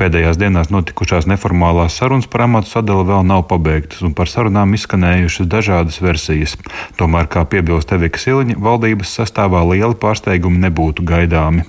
Pēdējās 0.00 0.40
dienās 0.40 0.72
notikušās 0.72 1.28
neformālās 1.28 1.96
sarunas 2.00 2.28
par 2.30 2.46
amatu 2.46 2.72
sadali 2.72 3.04
vēl 3.08 3.26
nav 3.28 3.44
pabeigtas, 3.50 4.00
un 4.06 4.14
par 4.16 4.30
sarunām 4.32 4.72
izskanējušas 4.78 5.48
dažādas 5.52 6.00
versijas. 6.04 6.56
Tomēr, 7.00 7.28
kā 7.30 7.44
piebilst 7.48 7.92
Evika 7.96 8.20
Siliņa, 8.22 8.56
valdības 8.64 9.12
sastāvā 9.20 9.64
lieli 9.68 9.97
pārsteigumi 10.00 10.62
nebūtu 10.66 11.06
gaidāmi. 11.08 11.66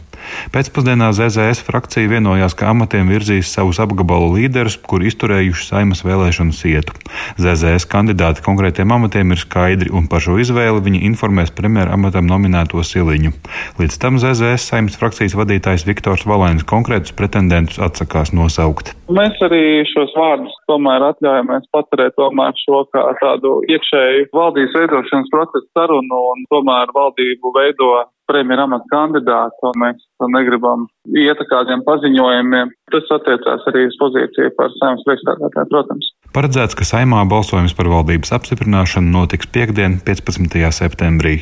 Pēcpusdienā 0.53 1.09
ZZS 1.15 1.63
frakcija 1.65 2.09
vienojās, 2.11 2.55
ka 2.57 2.69
amatiem 2.73 3.09
virzīs 3.11 3.51
savus 3.53 3.79
apgabalu 3.81 4.33
līderus, 4.35 4.77
kur 4.77 5.03
izturējuši 5.05 5.67
saimas 5.69 6.03
vēlēšanu 6.05 6.55
sietu. 6.55 6.95
ZZS 7.39 7.87
kandidāti 7.89 8.43
konkrētiem 8.45 8.91
amatiem 8.95 9.33
ir 9.35 9.41
skaidri, 9.41 9.91
un 9.95 10.09
par 10.11 10.23
šo 10.25 10.39
izvēli 10.41 10.83
viņi 10.85 11.03
informēs 11.09 11.53
premjeru 11.55 11.95
amatam 11.95 12.27
nominēto 12.29 12.83
Siliņu. 12.85 13.33
Līdz 13.79 13.99
tam 14.01 14.19
ZZS 14.21 14.69
saimas 14.71 14.99
frakcijas 14.99 15.37
vadītājs 15.39 15.87
Viktors 15.87 16.27
Valēns 16.29 16.67
konkrētus 16.67 17.15
pretendentus 17.15 17.81
atsakās 17.81 18.33
nosaukt. 18.35 18.93
Mēs 19.09 19.39
arī 19.45 19.81
šos 19.89 20.13
vārdus 20.17 20.53
tomēr 20.69 21.07
atļaujamies 21.09 21.71
paturēt 21.73 22.13
tomēr 22.19 22.53
šo 22.61 22.83
kā 22.93 23.07
tādu 23.23 23.59
iekšēju 23.73 24.29
valdības 24.35 24.77
veidošanas 24.77 25.33
procesu 25.33 25.65
sarunu 25.73 26.21
un 26.35 26.45
tomēr 26.53 26.93
valdību 26.93 27.53
veido 27.57 27.89
premjera 28.29 28.67
amata 28.69 28.87
kandidātu, 28.93 29.71
un 29.71 29.81
mēs 29.83 30.05
negribam 30.35 30.87
iet 31.17 31.41
ar 31.41 31.49
kādiem 31.49 31.83
paziņojumiem. 31.87 32.73
Tas 32.93 33.11
attiecās 33.17 33.67
arī 33.71 33.87
uz 33.89 33.97
pozīciju 34.01 34.55
par 34.57 34.73
saimnes 34.77 35.05
priekšstādātāju, 35.07 35.71
protams. 35.73 36.13
Paredzēts, 36.35 36.77
ka 36.77 36.87
saimā 36.87 37.25
balsojums 37.29 37.75
par 37.77 37.89
valdības 37.91 38.33
apstiprināšanu 38.37 39.13
notiks 39.17 39.49
piekdien, 39.49 39.99
15. 40.05 40.61
septembrī. 40.77 41.41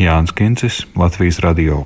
Jānis 0.00 0.34
Kincis, 0.34 0.84
Latvijas 0.98 1.42
Radio. 1.44 1.84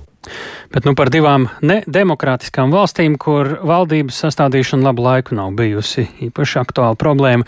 Bet 0.69 0.85
nu 0.85 0.93
par 0.99 1.09
divām 1.09 1.47
nedemokrātiskām 1.65 2.73
valstīm, 2.75 3.15
kur 3.21 3.55
valdības 3.65 4.19
sastādīšana 4.25 4.91
labu 4.91 5.07
laiku 5.07 5.37
nav 5.39 5.55
bijusi 5.57 6.05
īpaši 6.27 6.59
aktuāla 6.61 6.99
problēma. 7.01 7.47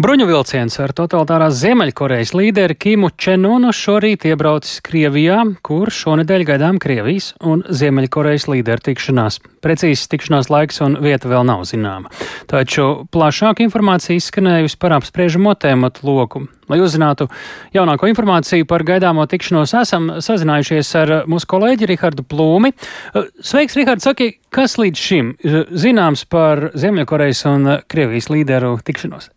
Bruņu 0.00 0.26
vilciens 0.28 0.76
ar 0.82 0.92
totalitārās 0.96 1.56
Ziemeļkorejas 1.62 2.34
līderi 2.36 2.76
Kimu 2.76 3.12
Čenunu 3.16 3.72
šorīt 3.76 4.28
iebraucis 4.28 4.82
Krievijā, 4.84 5.40
kur 5.64 5.92
šonedēļ 5.94 6.46
gaidām 6.52 6.82
Krievijas 6.82 7.32
un 7.40 7.64
Ziemeļkorejas 7.64 8.50
līderu 8.52 8.84
tikšanās. 8.90 9.40
Precīzs 9.64 10.08
tikšanās 10.12 10.52
laiks 10.52 10.84
un 10.84 11.00
vieta 11.00 11.32
vēl 11.32 11.46
nav 11.48 11.64
zināma. 11.70 12.12
Taču 12.50 13.06
plašāka 13.12 13.64
informācija 13.64 14.20
izskanējusi 14.20 14.80
par 14.80 14.98
apspriežamo 15.00 15.56
tēmatu 15.56 16.04
loku. 16.08 16.48
Lai 16.70 16.78
uzzinātu 16.82 17.26
jaunāko 17.74 18.10
informāciju 18.10 18.68
par 18.70 18.84
gaidāmo 18.86 19.26
tikšanos, 19.30 19.74
esam 19.80 20.12
sazinājušies 20.22 20.92
ar 21.00 21.14
mūsu 21.30 21.48
kolēģi 21.50 21.90
Rihardu 21.90 22.26
Plūmi. 22.30 22.72
Sveiks, 23.42 23.76
Rihards, 23.78 24.06
saki, 24.06 24.32
kas 24.54 24.78
līdz 24.80 25.04
šim 25.10 25.34
zināms 25.70 26.24
par 26.30 26.70
Ziemeļkorejas 26.78 27.44
un 27.50 27.76
Krievijas 27.90 28.30
līderu 28.32 28.76
tikšanos? 28.86 29.32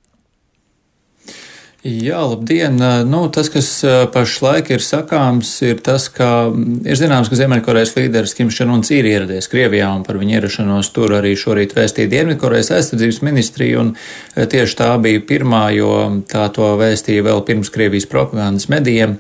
Jā, 1.83 2.21
labdien! 2.23 2.77
Nu, 3.11 3.25
tas, 3.27 3.49
kas 3.51 3.67
pašlaik 4.13 4.69
ir 4.71 4.79
sakāms, 4.79 5.49
ir 5.67 5.81
tas, 5.83 6.05
ka 6.07 6.47
ir 6.87 6.95
zināms, 6.95 7.27
ka 7.27 7.35
Ziemeļkorejas 7.35 7.91
līderis 7.97 8.35
Kims 8.37 8.55
Čanuns 8.55 8.87
ir 8.95 9.09
ieradies 9.09 9.51
Krievijā 9.51 9.89
un 9.91 10.05
par 10.07 10.15
viņu 10.21 10.37
ierašanos 10.37 10.93
tur 10.95 11.17
arī 11.19 11.33
šorīt 11.35 11.75
vēstīja 11.75 12.07
Dienvidkorejas 12.13 12.71
aizsardzības 12.77 13.19
ministrija, 13.27 13.83
tieši 14.31 14.79
tā 14.79 14.93
bija 15.03 15.25
pirmā, 15.27 15.65
jo 15.75 15.91
tā 16.31 16.47
to 16.55 16.71
vēstīja 16.79 17.27
vēl 17.27 17.43
pirms 17.51 17.73
Krievijas 17.75 18.07
propagandas 18.07 18.71
medijiem. 18.71 19.17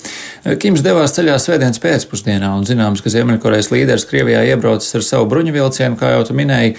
Kims 0.63 0.87
devās 0.87 1.19
ceļā 1.19 1.35
svētdienas 1.43 1.83
pēcpusdienā, 1.83 2.55
un 2.55 2.63
zināms, 2.69 3.03
ka 3.03 3.11
Ziemeļkorejas 3.11 3.73
līderis 3.75 4.07
Krievijā 4.07 4.47
iebraucis 4.53 4.95
ar 5.01 5.03
savu 5.03 5.27
bruņu 5.35 5.51
vilcienu, 5.59 5.99
kā 5.99 6.15
jau 6.15 6.29
tu 6.31 6.39
minēji 6.39 6.77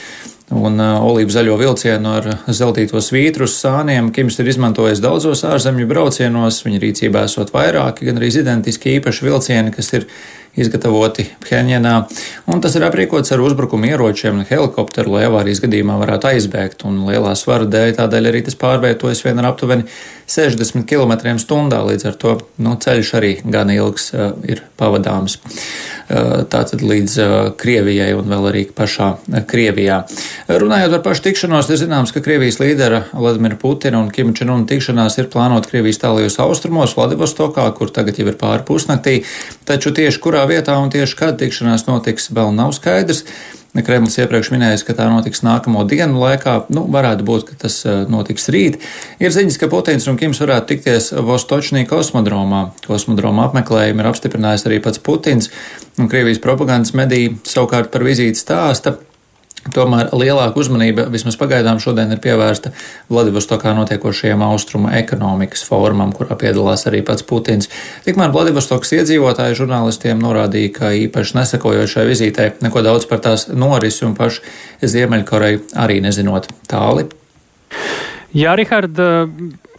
un 0.52 0.76
uh, 0.76 1.00
olīvu 1.00 1.33
zaļo 1.33 1.57
vilcienu 1.61 2.11
ar 2.18 2.28
zeltīto 2.52 3.00
svītru 3.00 3.48
sāniem. 3.48 4.11
Kims 4.12 4.37
ir 4.42 4.50
izmantojis 4.52 5.00
daudzos 5.04 5.44
ārzemju 5.48 5.88
braucienos, 5.88 6.61
viņa 6.66 6.83
rīcībā 6.83 7.24
esot 7.28 7.54
vairāki, 7.54 8.11
gan 8.11 8.20
arī 8.20 8.28
identiski 8.35 8.98
īpaši 8.98 9.24
vilcieni, 9.24 9.72
kas 9.74 9.92
ir 9.96 10.09
izgatavoti 10.60 11.26
Phenjanā, 11.44 11.94
un 12.50 12.62
tas 12.64 12.76
ir 12.78 12.86
aprīkots 12.86 13.34
ar 13.34 13.42
uzbrukumu 13.44 13.90
ieročiem 13.90 14.40
un 14.40 14.48
helikopteru, 14.48 15.16
lai 15.16 15.26
avārijas 15.28 15.62
gadījumā 15.64 15.98
varētu 16.02 16.30
aizbēgt, 16.30 16.84
un 16.88 17.02
lielā 17.08 17.34
svara 17.38 17.68
dēļ 17.70 17.96
tādēļ 17.98 18.30
arī 18.30 18.44
tas 18.46 18.58
pārvietojas 18.60 19.24
vien 19.26 19.42
ar 19.42 19.50
aptuveni 19.52 19.88
60 20.26 20.86
km/h, 20.88 21.80
līdz 21.90 22.06
ar 22.08 22.14
to 22.20 22.36
nu, 22.64 22.76
ceļš 22.80 23.10
arī 23.18 23.32
gan 23.44 23.70
ilgs 23.72 24.10
uh, 24.14 24.32
ir 24.48 24.62
pavadāms. 24.80 25.36
Uh, 26.04 26.44
tātad 26.52 26.82
līdz 26.84 27.16
uh, 27.20 27.34
Krievijai 27.60 28.10
un 28.16 28.28
vēl 28.28 28.48
arī 28.50 28.62
pašā 28.76 29.10
uh, 29.16 29.42
Krievijā. 29.48 30.02
Runājot 30.48 30.96
par 30.96 31.04
pašu 31.08 31.26
tikšanos, 31.28 31.68
ir 31.72 31.80
zināms, 31.80 32.12
ka 32.14 32.22
Krievijas 32.24 32.60
līdera 32.60 33.04
Vladimira 33.12 33.58
Putina 33.60 34.00
un 34.00 34.10
Kim 34.12 34.32
Čenuna 34.36 34.68
tikšanās 34.68 35.18
ir 35.20 35.30
plānota 35.32 35.70
Krievijas 35.70 36.00
tālajos 36.02 36.38
austrumos, 36.44 36.96
Vladivostokā, 36.96 37.66
kur 37.76 37.92
tagad 37.92 38.20
jau 38.20 38.28
ir 38.28 38.38
pāri 38.40 38.64
pusnaktī, 38.68 39.18
taču 39.68 39.92
tieši 39.96 40.20
kurā 40.24 40.43
vietā 40.50 40.76
un 40.80 40.92
tieši 40.92 41.18
kad 41.18 41.38
tikšanās 41.40 41.87
notiks, 41.88 42.30
vēl 42.35 42.54
nav 42.57 42.74
skaidrs. 42.76 43.24
Kremlis 43.74 44.20
iepriekš 44.22 44.52
minējis, 44.54 44.85
ka 44.87 44.94
tā 44.94 45.09
notiks 45.11 45.42
nākamo 45.42 45.83
dienu 45.90 46.20
laikā. 46.20 46.68
Nu, 46.70 46.85
varētu 46.94 47.24
būt, 47.26 47.46
ka 47.48 47.57
tas 47.64 47.80
eh, 47.83 48.04
notiks 48.07 48.46
rīt. 48.54 48.78
Ir 49.18 49.35
ziņas, 49.35 49.57
ka 49.59 49.66
Putins 49.72 50.07
un 50.11 50.18
Kims 50.20 50.38
varētu 50.44 50.70
tikties 50.70 51.11
Vostočnī 51.26 51.83
kosmodromā. 51.90 52.68
Kosmodroma 52.87 53.48
apmeklējumu 53.48 54.04
ir 54.04 54.11
apstiprinājis 54.12 54.68
arī 54.70 54.78
pats 54.85 55.02
Putins, 55.02 55.50
un 55.98 56.07
Krievijas 56.12 56.38
propagandas 56.44 56.94
mediji 56.94 57.35
savukārt 57.50 57.90
par 57.90 58.07
vizīti 58.07 58.38
stāsta 58.38 58.94
Tomēr 59.72 60.11
lielāka 60.12 60.61
uzmanība 60.61 61.07
vismaz 61.12 61.38
pagaidām 61.40 61.79
šodien 61.81 62.12
ir 62.12 62.20
pievērsta 62.20 62.74
Vladivostokā 63.09 63.72
notiekošajam 63.79 64.42
austrumu 64.44 64.90
ekonomikas 64.92 65.64
fórumam, 65.64 66.12
kurā 66.12 66.37
piedalās 66.40 66.85
arī 66.90 67.00
pats 67.07 67.24
Putins. 67.24 67.70
Tikmēr 68.05 68.35
Vladivostokas 68.35 68.92
iedzīvotāji 68.98 69.57
žurnālistiem 69.62 70.20
norādīja, 70.20 70.74
ka 70.77 70.92
īpaši 71.07 71.38
nesakojošai 71.40 72.07
vizītei 72.11 72.50
neko 72.64 72.85
daudz 72.85 73.09
par 73.09 73.24
tās 73.24 73.48
norisi 73.48 74.05
un 74.05 74.12
pašu 74.18 74.44
Ziemeļkoreju 74.85 75.64
arī 75.81 76.00
nezinot 76.05 76.50
tāli. 76.68 77.09
Jā, 78.37 78.53
Rihard, 78.59 79.00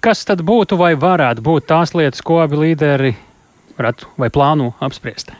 kas 0.02 0.26
tad 0.26 0.42
būtu 0.48 0.82
vai 0.82 0.96
varētu 0.98 1.46
būt 1.46 1.70
tās 1.70 1.94
lietas, 1.94 2.26
ko 2.26 2.42
abi 2.42 2.66
līderi 2.66 3.16
varētu 3.78 4.16
vai 4.18 4.34
plāno 4.34 4.74
apspriest? 4.82 5.36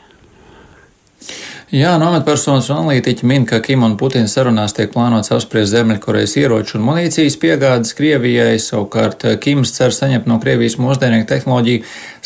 Jā, 1.74 1.96
no 1.98 2.12
amatpersonas 2.12 2.68
un 2.70 2.76
analītiķi 2.84 3.26
min, 3.26 3.42
ka 3.48 3.58
Kim 3.64 3.82
un 3.82 3.96
Putina 3.98 4.28
sarunās 4.30 4.74
tiek 4.76 4.92
plānots 4.92 5.32
apspriest 5.34 5.72
Ziemeļkorejas 5.72 6.36
ieroču 6.38 6.76
un 6.78 6.84
munīcijas 6.86 7.36
piegādes 7.42 7.96
Krievijai, 7.98 8.54
savukārt 8.62 9.26
Kims 9.42 9.74
cer 9.74 9.90
saņemt 9.94 10.28
no 10.30 10.36
Krievijas 10.42 10.76
mūsdienīgu 10.78 11.26
tehnoloģiju 11.32 11.82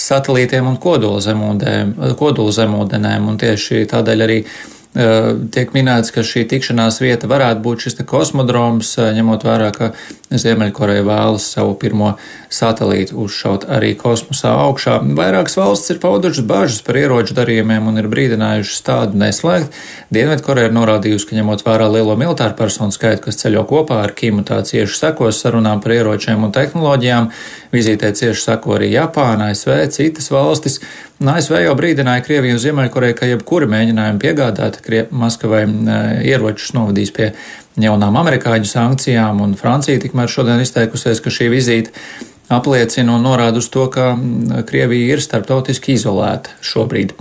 satelītiem 0.08 0.68
un 0.68 0.76
kodolzemūdenēm, 0.84 3.22
un 3.32 3.40
tieši 3.40 3.88
tādēļ 3.94 4.18
arī 4.28 4.38
tiek 4.90 5.70
minēts, 5.70 6.10
ka 6.10 6.24
šī 6.26 6.48
tikšanās 6.50 6.98
vieta 6.98 7.28
varētu 7.30 7.62
būt 7.62 7.84
šis 7.86 8.00
kosmodroms, 8.10 8.96
ņemot 9.14 9.44
vērā, 9.46 9.68
ka 9.76 9.92
Ziemeļkoreja 10.30 11.04
vēlas 11.06 11.46
savu 11.54 11.76
pirmo 11.78 12.12
satelītu 12.50 13.16
uzšaut 13.22 13.68
arī 13.70 13.92
kosmosā 13.98 14.52
augšā. 14.64 15.00
Vairākas 15.18 15.56
valsts 15.58 15.90
ir 15.94 16.00
paudušas 16.02 16.46
bažas 16.46 16.82
par 16.86 16.98
ieroču 16.98 17.34
darījumiem 17.38 17.86
un 17.90 18.02
ir 18.02 18.08
brīdinājušas 18.10 18.82
tādu 18.86 19.18
neslēgt. 19.22 19.74
Dienvidkoreja 20.14 20.70
ir 20.70 20.74
norādījusi, 20.74 21.28
ka 21.28 21.38
ņemot 21.38 21.62
vērā 21.66 21.86
lielo 21.90 22.16
militāru 22.18 22.58
personu 22.58 22.94
skaitu, 22.94 23.28
kas 23.28 23.38
ceļo 23.42 23.62
kopā 23.70 24.00
ar 24.06 24.14
Kimu, 24.14 24.42
tā 24.46 24.58
cieši 24.66 24.98
sekos 25.04 25.42
sarunām 25.42 25.82
par 25.82 25.94
ieročiem 25.98 26.46
un 26.46 26.54
tehnoloģijām. 26.54 27.30
Vizītē 27.74 28.10
cieši 28.18 28.42
seko 28.42 28.78
arī 28.78 28.90
Japāna, 28.94 29.52
ASV, 29.54 29.76
citas 29.94 30.30
valstis. 30.34 30.80
Un 31.20 31.28
ASV 31.28 31.58
jau 31.60 31.74
brīdināja 31.76 32.22
Krieviju 32.24 32.56
un 32.56 32.60
Ziemeļkoreju, 32.62 33.14
ka 33.18 33.26
jebkuri 33.28 33.66
mēģinājumi 33.68 34.22
piegādāt 34.22 34.78
Maskavai 35.12 35.66
ieročus 36.24 36.72
novadīs 36.72 37.12
pie 37.12 37.26
jaunām 37.80 38.16
amerikāņu 38.22 38.68
sankcijām, 38.70 39.42
un 39.44 39.52
Francija 39.60 40.00
tikmēr 40.00 40.32
šodien 40.32 40.62
izteikusies, 40.64 41.20
ka 41.20 41.32
šī 41.34 41.50
vizīte 41.52 41.92
apliecina 42.50 43.14
un 43.14 43.22
norāda 43.24 43.60
uz 43.62 43.68
to, 43.70 43.86
ka 43.92 44.10
Krievija 44.66 45.14
ir 45.14 45.22
starptautiski 45.22 45.94
izolēta 45.94 46.56
šobrīd. 46.66 47.14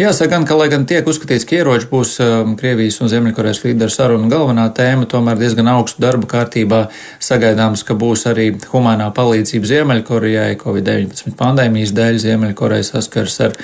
Jāsaka 0.00 0.32
gan, 0.34 0.46
ka, 0.48 0.56
lai 0.58 0.68
gan 0.72 0.86
tiek 0.90 1.06
uzskatīts, 1.06 1.46
ka 1.46 1.60
ieroči 1.60 1.88
būs 1.90 2.16
um, 2.24 2.56
Krievijas 2.58 2.98
un 3.04 3.12
Ziemeļkorejas 3.12 3.62
līderu 3.66 3.94
saruna 3.94 4.30
galvenā 4.32 4.66
tēma, 4.74 5.06
tomēr 5.10 5.38
diezgan 5.40 5.70
augstu 5.70 6.02
darba 6.02 6.28
kārtībā 6.34 6.82
sagaidāms, 7.22 7.86
ka 7.86 7.96
būs 7.98 8.26
arī 8.30 8.50
humanā 8.72 9.12
palīdzība 9.14 9.70
Ziemeļkorejai, 9.70 10.58
Covid-19 10.64 11.38
pandēmijas 11.38 11.94
dēļ 11.96 12.20
Ziemeļkoreja 12.26 12.90
saskars 12.90 13.38
ar 13.46 13.58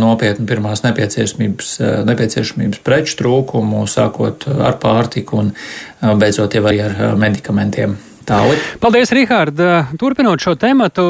nopietnu 0.00 0.48
pirmās 0.48 0.80
nepieciešamības, 0.86 1.74
nepieciešamības 2.08 2.84
preču 2.86 3.20
trūkumu, 3.20 3.84
sākot 3.84 4.48
ar 4.56 4.80
pārtiku 4.80 5.42
un 5.44 5.54
beidzot 6.00 6.56
jau 6.56 6.64
arī 6.70 6.86
ar 6.88 7.18
medikamentiem. 7.20 7.98
Tāli. 8.28 8.58
Paldies, 8.82 9.08
Rihārd! 9.16 9.60
Turpinot 9.96 10.42
šo 10.44 10.52
tematu, 10.60 11.06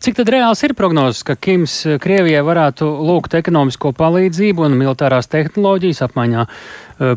cik 0.00 0.16
tad 0.16 0.30
reāls 0.32 0.62
ir 0.64 0.72
prognozes, 0.78 1.20
ka 1.28 1.36
Kims 1.36 1.74
Krievijai 2.00 2.40
varētu 2.46 2.88
lūgt 2.88 3.36
ekonomisko 3.36 3.92
palīdzību 3.98 4.64
un 4.64 4.78
militārās 4.80 5.28
tehnoloģijas 5.32 6.00
apmaiņā 6.08 6.46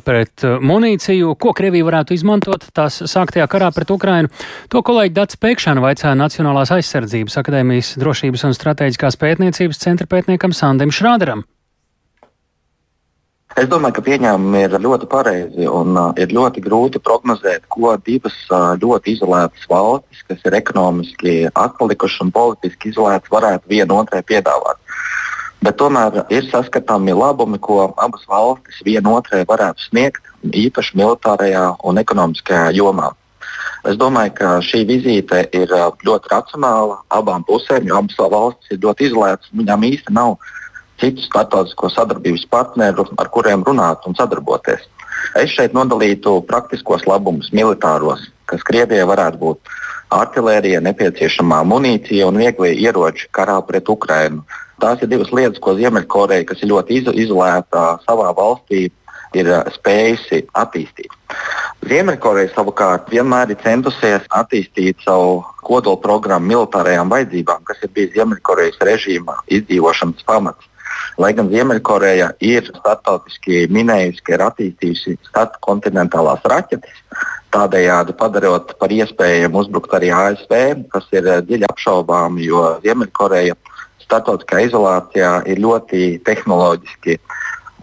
pret 0.04 0.44
munīciju, 0.44 1.32
ko 1.40 1.56
Krievija 1.56 1.88
varētu 1.88 2.18
izmantot 2.18 2.68
tās 2.76 3.00
sāktajā 3.08 3.48
karā 3.52 3.72
pret 3.76 3.96
Ukrainu? 3.96 4.32
To 4.74 4.84
kolēģi 4.84 5.16
Dats 5.16 5.40
Pēkšana 5.40 5.84
vaicāja 5.84 6.18
Nacionālās 6.20 6.76
aizsardzības 6.76 7.40
akadēmijas 7.40 7.96
drošības 8.02 8.50
un 8.50 8.58
strateģiskās 8.58 9.20
pētniecības 9.22 9.84
centra 9.88 10.12
pētniekam 10.12 10.56
Sandim 10.58 10.92
Šrāderam. 10.92 11.48
Es 13.56 13.70
domāju, 13.72 13.96
ka 13.96 14.02
pieņēmumi 14.04 14.62
ir 14.66 14.74
ļoti 14.84 15.08
pareizi 15.08 15.68
un 15.72 15.96
uh, 15.96 16.10
ir 16.20 16.34
ļoti 16.36 16.60
grūti 16.66 17.00
prognozēt, 17.00 17.64
ko 17.72 17.94
divas 18.04 18.36
uh, 18.52 18.74
ļoti 18.82 19.14
izolētas 19.16 19.64
valstis, 19.72 20.26
kas 20.28 20.42
ir 20.44 20.58
ekonomiski 20.60 21.36
atpalikušas 21.54 22.26
un 22.26 22.34
politiski 22.36 22.92
izolētas, 22.92 23.32
varētu 23.32 23.72
viena 23.72 23.96
otrai 24.02 24.20
piedāvāt. 24.28 24.82
Bet 25.64 25.80
tomēr 25.80 26.26
ir 26.36 26.50
saskatāmi 26.52 27.16
labumi, 27.16 27.62
ko 27.64 27.94
abas 27.96 28.28
valstis 28.28 28.84
viena 28.84 29.16
otrai 29.16 29.46
varētu 29.48 29.88
sniegt, 29.88 30.28
īpaši 30.52 31.00
militārajā 31.00 31.64
un 31.88 32.04
ekonomiskajā 32.04 32.74
jomā. 32.76 33.14
Es 33.88 33.96
domāju, 34.02 34.36
ka 34.36 34.52
šī 34.66 34.84
vizīte 34.90 35.46
ir 35.56 35.72
ļoti 36.04 36.32
racionāla 36.34 37.00
abām 37.14 37.48
pusēm, 37.48 37.88
jo 37.88 38.04
abas 38.04 38.20
valstis 38.20 38.76
ir 38.76 38.84
ļoti 38.84 39.08
izolētas. 39.08 39.56
Viņām 39.56 39.88
īsti 39.94 40.14
nav 40.20 40.36
citu 41.02 41.24
starptautisko 41.26 41.90
sadarbības 41.94 42.46
partneru, 42.50 43.08
ar 43.18 43.32
kuriem 43.34 43.64
runāt 43.68 44.06
un 44.08 44.16
sadarboties. 44.18 44.86
Es 45.36 45.52
šeit 45.52 45.74
nodalītu 45.76 46.38
praktiskos 46.48 47.06
labumus, 47.10 47.52
militāros, 47.56 48.28
kas 48.50 48.64
Krievijai 48.68 49.08
varētu 49.10 49.42
būt 49.42 49.74
artērija, 50.14 50.84
nepieciešamā 50.86 51.64
munīcija 51.68 52.28
un 52.30 52.38
viegli 52.40 52.76
ieroči 52.86 53.28
karā 53.36 53.58
pret 53.68 53.90
Ukrajinu. 53.90 54.46
Tās 54.82 55.02
ir 55.02 55.10
divas 55.12 55.32
lietas, 55.32 55.60
ko 55.64 55.74
Ziemeļkoreja, 55.78 56.46
kas 56.50 56.62
ir 56.62 56.72
ļoti 56.72 57.02
izolēta 57.16 57.86
savā 58.06 58.32
valstī, 58.36 58.90
ir 59.36 59.50
spējusi 59.76 60.46
attīstīt. 60.56 61.12
Ziemeļkoreja 61.86 62.54
savukārt 62.54 63.10
vienmēr 63.12 63.52
ir 63.54 63.60
centusies 63.64 64.28
attīstīt 64.36 65.04
savu 65.06 65.42
kodola 65.66 66.00
programmu 66.02 66.54
militārajām 66.54 67.12
vajadzībām, 67.12 67.66
kas 67.68 67.84
ir 67.84 67.92
bijis 67.96 68.14
Ziemeļkorejas 68.16 68.80
režīma 68.90 69.42
izdzīvošanas 69.58 70.26
pamats. 70.28 70.72
Lai 71.22 71.32
gan 71.36 71.48
Ziemeļkoreja 71.48 72.34
ir 72.44 72.66
starptautiski 72.68 73.66
minējusi, 73.72 74.24
ka 74.26 74.36
ir 74.36 74.44
attīstījusi 74.50 75.16
starpkontinentālās 75.30 76.44
raķetes, 76.52 76.98
tādējādi 77.56 78.16
padarot 78.20 78.74
par 78.82 78.92
iespējamu 78.92 79.62
uzbrukt 79.64 79.96
arī 79.96 80.12
ASV, 80.12 80.54
kas 80.92 81.08
ir 81.16 81.30
eh, 81.30 81.42
dziļi 81.48 81.70
apšaubām, 81.70 82.40
jo 82.44 82.66
Ziemeļkoreja 82.84 83.56
starptautiskā 84.04 84.66
izolācijā 84.68 85.32
ir 85.50 85.64
ļoti 85.64 86.20
tehnoloģiski 86.28 87.18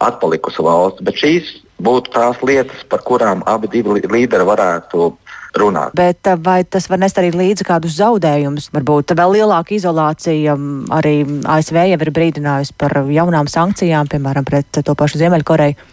atpalikusi 0.03 0.65
valsts. 0.67 1.05
Bet 1.07 1.19
šīs 1.23 1.55
būtu 1.83 2.13
tās 2.15 2.39
lietas, 2.45 2.85
par 2.91 3.03
kurām 3.07 3.43
abi 3.49 3.83
līderi 3.83 4.47
varētu 4.47 5.13
runāt. 5.59 5.95
Bet 5.99 6.27
eh, 6.27 6.37
vai 6.39 6.63
tas 6.65 6.89
var 6.91 7.01
nest 7.03 7.19
arī 7.21 7.33
līdzi 7.35 7.67
kādus 7.69 7.97
zaudējumus? 7.99 8.71
Varbūt 8.75 9.15
vēl 9.19 9.39
lielāka 9.39 9.77
izolācija. 9.77 10.57
Arī 10.99 11.17
ASV 11.45 11.81
jau 11.93 11.99
ir 11.99 12.13
brīdinājusi 12.19 12.77
par 12.79 13.03
jaunām 13.09 13.51
sankcijām, 13.51 14.11
piemēram, 14.13 14.47
pret 14.49 14.83
to 14.83 14.97
pašu 14.99 15.23
Ziemeļkoreju. 15.23 15.91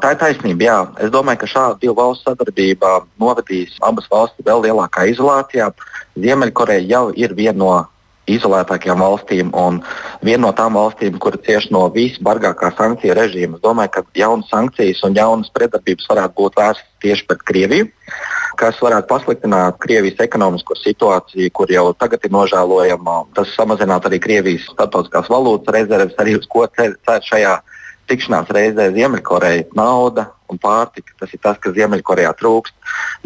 Tā 0.00 0.14
ir 0.14 0.18
taisnība. 0.20 0.64
Jā. 0.64 0.78
Es 1.02 1.10
domāju, 1.12 1.42
ka 1.42 1.50
šāda 1.50 1.80
divu 1.82 1.96
valstu 1.98 2.30
sadarbība 2.30 3.00
novedīs 3.20 3.74
abas 3.84 4.06
valstis 4.10 4.46
vēl 4.46 4.62
lielākā 4.68 5.08
izolācijā. 5.10 5.72
Ziemeļkoreja 6.20 6.86
jau 6.88 7.06
ir 7.18 7.34
viena 7.36 7.58
no 7.58 7.72
izolētākajām 8.30 9.02
valstīm 9.02 9.50
un 9.56 9.80
viena 10.22 10.44
no 10.46 10.52
tām 10.56 10.76
valstīm, 10.78 11.18
kur 11.22 11.34
cieši 11.46 11.72
no 11.74 11.86
visbargākā 11.94 12.70
sankciju 12.78 13.16
režīma. 13.18 13.58
Es 13.58 13.64
domāju, 13.64 13.94
ka 13.96 14.04
jaunas 14.14 14.50
sankcijas 14.52 15.02
un 15.08 15.18
jaunas 15.18 15.50
pretdarbības 15.56 16.10
varētu 16.12 16.36
būt 16.38 16.60
vērstas 16.60 17.00
tieši 17.02 17.26
pret 17.26 17.42
Krieviju 17.50 17.90
kas 18.58 18.78
varētu 18.82 19.08
pasliktināt 19.10 19.78
Krievijas 19.82 20.22
ekonomisko 20.24 20.76
situāciju, 20.78 21.50
kur 21.54 21.70
jau 21.72 21.90
tagad 21.98 22.24
ir 22.24 22.34
nožēlojama. 22.34 23.18
Tas 23.36 23.52
samazinātu 23.56 24.10
arī 24.10 24.20
Krievijas 24.22 24.68
starptautiskās 24.70 25.30
valūtas 25.30 25.74
rezerves, 25.76 26.16
arī 26.18 26.38
uz 26.38 26.48
ko 26.50 26.66
cer 26.76 26.96
šajā 27.26 27.58
tikšanās 28.10 28.50
reizē 28.54 28.90
Ziemeļkoreja 28.96 29.68
nauda 29.78 30.30
un 30.50 30.58
pārtika. 30.58 31.14
Tas 31.20 31.34
ir 31.34 31.42
tas, 31.42 31.58
kas 31.62 31.76
Ziemeļkorejā 31.76 32.32
trūkst. 32.40 32.74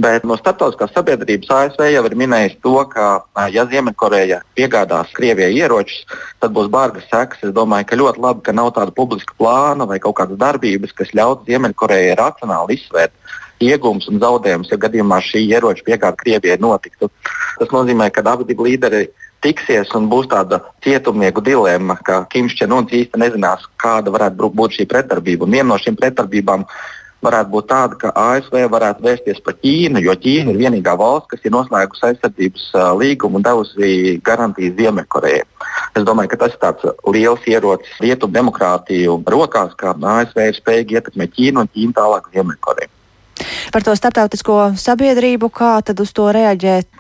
Bet 0.01 0.25
no 0.27 0.35
starptautiskās 0.35 0.91
sabiedrības 0.91 1.51
ASV 1.55 1.85
jau 1.93 2.03
ir 2.09 2.17
minējis 2.19 2.57
to, 2.65 2.75
ka, 2.91 3.23
ja 3.55 3.63
Ziemeļkoreja 3.71 4.41
piegādās 4.59 5.13
Krievijai 5.15 5.55
ieročus, 5.55 6.03
tad 6.43 6.55
būs 6.57 6.71
bargas 6.73 7.07
sekas. 7.11 7.45
Es 7.47 7.55
domāju, 7.55 7.87
ka 7.91 8.01
ļoti 8.01 8.25
labi, 8.25 8.43
ka 8.47 8.57
nav 8.57 8.73
tāda 8.75 8.95
publiska 8.97 9.37
plāna 9.39 9.87
vai 9.87 10.01
kaut 10.03 10.19
kādas 10.19 10.41
darbības, 10.41 10.97
kas 10.99 11.15
ļautu 11.15 11.47
Ziemeļkorejai 11.53 12.17
racionāli 12.19 12.81
izsvērt 12.81 13.15
iegūmus 13.63 14.09
un 14.11 14.19
zaudējumus, 14.23 14.73
ja 14.73 14.81
gadījumā 14.83 15.21
šī 15.23 15.45
ieroča 15.47 15.87
piegāde 15.87 16.19
Krievijai 16.21 16.59
notiktu. 16.61 17.11
Tas 17.61 17.71
nozīmē, 17.71 18.11
ka 18.11 18.25
abi 18.33 18.57
līderi 18.59 19.07
tiksies 19.45 19.93
un 19.97 20.09
būs 20.11 20.29
tāda 20.33 20.61
cietumnieku 20.85 21.43
dilemma, 21.45 21.97
ka 22.03 22.25
Kims 22.33 22.57
Čenuns 22.59 22.93
īsti 22.93 23.21
nezinās, 23.21 23.67
kāda 23.81 24.13
varētu 24.15 24.51
būt 24.57 24.79
šī 24.79 24.89
pretdarbība. 24.91 25.47
Un 25.47 25.57
viena 25.57 25.69
no 25.73 25.81
šīm 25.81 25.99
pretdarbībām 26.01 26.65
varētu 27.25 27.53
būt 27.55 27.69
tāda, 27.71 27.99
ka 28.01 28.13
ASV 28.15 28.57
varētu 28.73 29.05
vērsties 29.05 29.41
par 29.45 29.57
Ķīnu, 29.61 30.03
jo 30.05 30.15
Ķīna 30.25 30.53
ir 30.53 30.61
vienīgā 30.61 30.97
valsts, 31.01 31.31
kas 31.33 31.45
ir 31.45 31.55
noslēgusi 31.55 32.07
aizsardzības 32.11 32.67
uh, 32.75 32.91
līgumu 33.01 33.41
un 33.41 33.47
devusi 33.47 34.19
garantijas 34.25 34.77
Ziemeļkorejai. 34.81 35.45
Es 35.95 36.07
domāju, 36.07 36.33
ka 36.33 36.41
tas 36.45 36.57
ir 36.57 36.61
tāds 36.63 36.91
liels 37.15 37.47
ierocis 37.51 38.03
rietumu 38.03 38.37
demokrātiju 38.37 39.21
rokās, 39.37 39.77
kā 39.79 39.95
ASV 39.95 40.45
ir 40.49 40.61
spējīgi 40.61 41.01
ietekmēt 41.01 41.35
Ķīnu 41.39 41.65
un 41.65 41.73
Ķīnu 41.73 41.99
tālāk 42.01 42.31
Ziemeļkoreju. 42.35 42.93
Par 43.73 43.87
to 43.87 43.95
starptautisko 43.99 44.75
sabiedrību, 44.81 45.51
kā 45.55 45.77
tad 45.87 46.01
uz 46.01 46.13
to 46.17 46.31
reaģēt? 46.35 46.91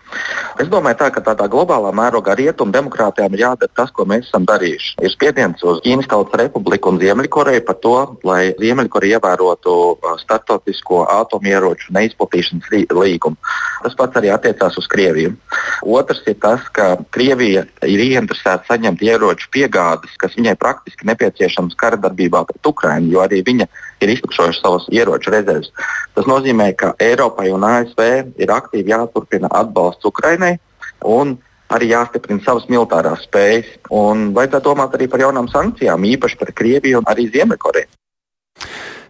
Es 0.63 0.69
domāju, 0.71 0.99
tā, 1.01 1.09
ka 1.11 1.23
tādā 1.25 1.49
globālā 1.51 1.91
mērogā 1.97 2.37
rietumu 2.39 2.71
demokrātijām 2.75 3.35
ir 3.35 3.43
jādara 3.43 3.73
tas, 3.75 3.91
ko 3.91 4.07
mēs 4.07 4.29
esam 4.29 4.45
darījuši. 4.47 4.93
Ir 5.03 5.11
spiediens 5.11 5.65
uz 5.67 5.81
Ķīnas 5.83 6.07
Tautas 6.11 6.39
Republiku 6.39 6.93
un 6.93 7.01
Ziemeļkoreju 7.03 7.65
par 7.67 7.79
to, 7.83 7.95
lai 8.27 8.55
Ziemeļkoreja 8.61 9.19
ievērotu 9.19 9.75
starptautisko 10.23 11.03
atomieroču 11.17 11.95
neizplatīšanas 11.97 12.71
līgumu. 12.95 13.41
Tas 13.83 13.99
pats 13.99 14.21
arī 14.21 14.31
attiecās 14.35 14.79
uz 14.79 14.87
Krieviju. 14.91 15.35
Otrs 15.83 16.23
ir 16.31 16.39
tas, 16.43 16.69
ka 16.77 16.95
Krievija 17.15 17.67
ir 17.83 18.05
ieinteresēta 18.07 18.71
saņemt 18.71 19.03
ieroču 19.03 19.51
piegādes, 19.55 20.15
kas 20.21 20.39
viņai 20.39 20.55
praktiski 20.61 21.11
nepieciešams 21.11 21.75
kara 21.81 21.99
darbībā 22.01 22.45
pret 22.47 22.71
Ukrajinu, 22.71 23.17
jo 23.17 23.27
arī 23.27 23.43
viņa 23.47 23.69
ir 24.05 24.15
iztukšojuši 24.15 24.63
savas 24.63 24.87
ieroču 24.93 25.33
rezerves. 25.35 25.73
Tas 26.15 26.29
nozīmē, 26.31 26.71
ka 26.79 26.93
Eiropai 27.03 27.51
un 27.55 27.67
ASV 27.67 28.05
ir 28.41 28.55
aktīvi 28.55 28.95
jāturpina 28.95 29.51
atbalsts 29.51 30.07
Ukrainai 30.09 30.57
un 31.05 31.37
arī 31.75 31.91
jāstiprina 31.91 32.45
savas 32.45 32.69
militārās 32.71 33.27
spējas. 33.27 33.69
Un 33.91 34.31
vajadzētu 34.37 34.71
domāt 34.71 34.97
arī 34.97 35.09
par 35.11 35.25
jaunām 35.25 35.51
sankcijām, 35.51 36.07
īpaši 36.15 36.41
par 36.41 36.55
Krieviju 36.57 37.03
un 37.03 37.11
arī 37.11 37.29
Ziemeļkoreju. 37.35 37.91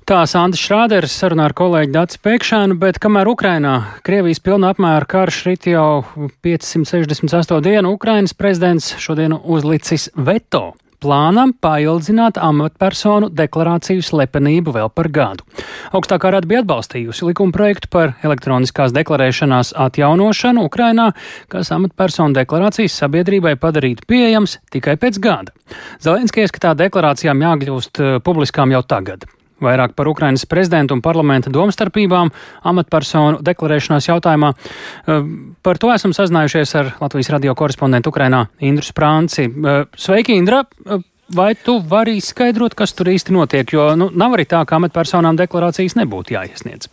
Tā 0.05 0.19
Sandra 0.29 0.61
Šrāders 0.61 1.15
sarunā 1.17 1.47
ar 1.49 1.55
kolēģi 1.57 1.95
Dācis 1.95 2.21
Pēkšēnu, 2.21 2.75
bet 2.77 2.99
kamēr 3.01 3.31
Ukrainā 3.31 3.75
Krievijas 4.05 4.43
pilna 4.45 4.75
apmēra 4.75 5.09
karš 5.09 5.39
rit 5.49 5.69
jau 5.71 6.05
568 6.45 7.65
dienu, 7.65 7.95
Ukrainas 7.97 8.37
prezidents 8.37 8.91
šodien 9.01 9.33
uzlicis 9.33 10.11
veto 10.13 10.75
plānam 11.05 11.53
paildzināt 11.61 12.39
amatpersonu 12.41 13.29
deklarāciju 13.37 14.05
slepenību 14.05 14.75
vēl 14.75 14.91
par 14.95 15.11
gadu. 15.13 15.45
Augstākā 15.95 16.33
rada 16.33 16.49
bija 16.49 16.63
atbalstījusi 16.65 17.29
likuma 17.29 17.55
projektu 17.55 17.91
par 17.93 18.15
elektroniskās 18.25 18.95
deklarēšanās 18.97 19.75
atjaunošanu 19.87 20.65
Ukrainā, 20.65 21.11
kas 21.53 21.73
amatpersonu 21.77 22.37
deklarācijas 22.41 22.97
sabiedrībai 23.05 23.57
padarītu 23.61 24.09
pieejams 24.09 24.59
tikai 24.75 24.97
pēc 25.01 25.21
gada. 25.21 25.55
Zelenskijs, 26.05 26.55
ka 26.55 26.69
tā 26.69 26.77
deklarācijām 26.87 27.45
jākļūst 27.49 28.01
eh, 28.01 28.19
publiskām 28.25 28.73
jau 28.75 28.85
tagad. 28.89 29.29
Vairāk 29.65 29.95
par 29.97 30.09
Ukrainas 30.11 30.47
prezidentu 30.47 30.97
un 30.97 31.03
parlamenta 31.05 31.53
domstarpībām 31.53 32.31
amatpersonu 32.71 33.41
deklarēšanās 33.45 34.11
jautājumā. 34.11 34.53
Eh, 34.55 35.25
par 35.63 35.81
to 35.81 35.93
esam 35.95 36.15
sazinājušies 36.17 36.75
ar 36.81 36.93
Latvijas 37.01 37.33
radio 37.35 37.55
korespondentu 37.55 38.13
Ukrainā 38.13 38.47
Indru 38.61 38.85
Sprānci. 38.85 39.49
Eh, 39.49 39.85
sveiki, 39.97 40.37
Indra! 40.37 40.65
Eh, 40.87 40.99
vai 41.35 41.55
tu 41.55 41.81
vari 41.81 42.17
izskaidrot, 42.21 42.75
kas 42.75 42.93
tur 42.93 43.07
īsti 43.07 43.33
notiek? 43.33 43.73
Jo 43.73 43.95
nu, 43.97 44.11
nav 44.13 44.37
arī 44.37 44.47
tā, 44.47 44.65
ka 44.67 44.77
amatpersonām 44.77 45.37
deklarācijas 45.41 45.97
nebūtu 45.97 46.37
jāiesniedz. 46.37 46.89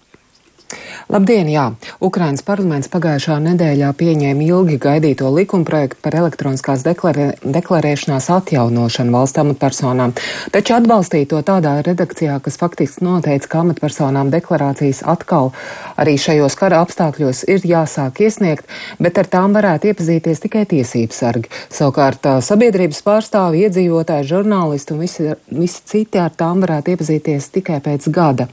Labdien! 1.12 1.50
Jā. 1.52 1.66
Ukrainas 2.00 2.44
parlaments 2.48 2.88
pagājušā 2.92 3.36
nedēļā 3.44 3.90
pieņēma 4.00 4.46
ilgi 4.46 4.78
gaidīto 4.80 5.28
likumprojektu 5.36 6.00
par 6.06 6.16
elektroniskās 6.22 6.86
deklarē, 6.88 7.26
deklarēšanās 7.44 8.30
atjaunošanu 8.32 9.12
valsts 9.16 9.42
amatpersonām, 9.44 10.14
taču 10.56 10.78
atbalstīja 10.78 11.28
to 11.34 11.42
tādā 11.48 11.74
redakcijā, 11.84 12.38
kas 12.46 12.60
faktiski 12.62 13.04
noteica, 13.04 13.50
ka 13.52 13.64
amatpersonām 13.66 14.32
deklarācijas 14.32 15.04
atkal 15.04 15.52
arī 16.00 16.16
šajos 16.22 16.56
kara 16.60 16.80
apstākļos 16.86 17.44
ir 17.52 17.68
jāsāk 17.68 18.24
iesniegt, 18.24 18.70
bet 19.02 19.20
ar 19.20 19.28
tām 19.32 19.58
varētu 19.58 19.92
iepazīties 19.92 20.46
tikai 20.46 20.64
tiesības 20.72 21.22
sargi. 21.26 21.52
Savukārt 21.74 22.30
sabiedrības 22.48 23.04
pārstāvi, 23.04 23.66
iedzīvotāji, 23.68 24.30
žurnālisti 24.32 24.96
un 24.96 25.04
visi, 25.04 25.28
visi 25.52 25.84
citi 25.92 26.24
ar 26.24 26.32
tām 26.38 26.64
varētu 26.64 26.96
iepazīties 26.96 27.52
tikai 27.58 27.82
pēc 27.84 28.08
gada. 28.16 28.48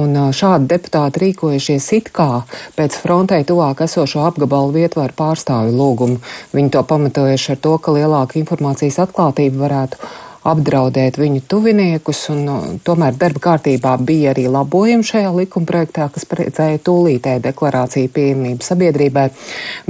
Un 0.00 0.16
šādi 0.32 0.70
deputāti 0.70 1.24
rīkojušies 1.50 1.92
it 1.98 2.10
kā 2.14 2.44
pēc 2.76 2.96
frontei 3.02 3.44
tuvāk 3.44 3.82
esošo 3.82 4.22
apgabalu 4.28 4.72
vietvaru 4.72 5.12
pārstāvju 5.16 5.74
lūgumu. 5.74 6.20
Viņi 6.54 6.70
to 6.70 6.82
pamatojuši 6.82 7.52
ar 7.54 7.58
to, 7.60 7.78
ka 7.78 7.92
lielāka 7.92 8.38
informācijas 8.38 9.00
atklātība 9.02 9.66
varētu 9.66 9.98
apdraudēt 10.40 11.18
viņu 11.20 11.42
tuviniekus, 11.50 12.22
un 12.32 12.38
no, 12.46 12.56
tomēr 12.84 13.12
darba 13.20 13.42
kārtībā 13.44 13.98
bija 14.00 14.30
arī 14.32 14.46
labojumi 14.48 15.04
šajā 15.04 15.34
likumprojektā, 15.36 16.08
kas 16.14 16.24
paredzēja 16.30 16.80
tūlītēju 16.86 17.44
deklarāciju 17.44 18.12
pieejamību 18.14 18.64
sabiedrībai, 18.64 19.26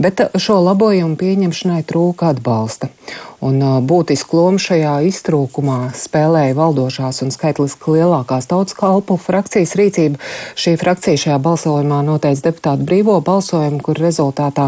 bet 0.00 0.24
šo 0.34 0.58
labojumu 0.64 1.14
pieņemšanai 1.20 1.84
trūka 1.86 2.32
atbalsta. 2.34 2.90
Un 3.40 3.56
būtisku 3.88 4.36
lomu 4.36 4.60
šajā 4.60 4.98
iztrūkumā 5.08 5.94
spēlēja 5.96 6.52
valdošās 6.58 7.22
un 7.24 7.30
skaitliski 7.32 7.94
lielākās 7.96 8.50
tautas 8.50 8.76
kalpu 8.76 9.16
frakcijas 9.16 9.72
rīcība. 9.80 10.20
Šī 10.60 10.74
frakcija 10.80 11.16
šajā 11.22 11.38
balsojumā 11.40 12.02
noteica 12.04 12.50
deputātu 12.50 12.84
brīvo 12.84 13.14
balsojumu, 13.24 13.80
kur 13.86 13.96
rezultātā 13.96 14.66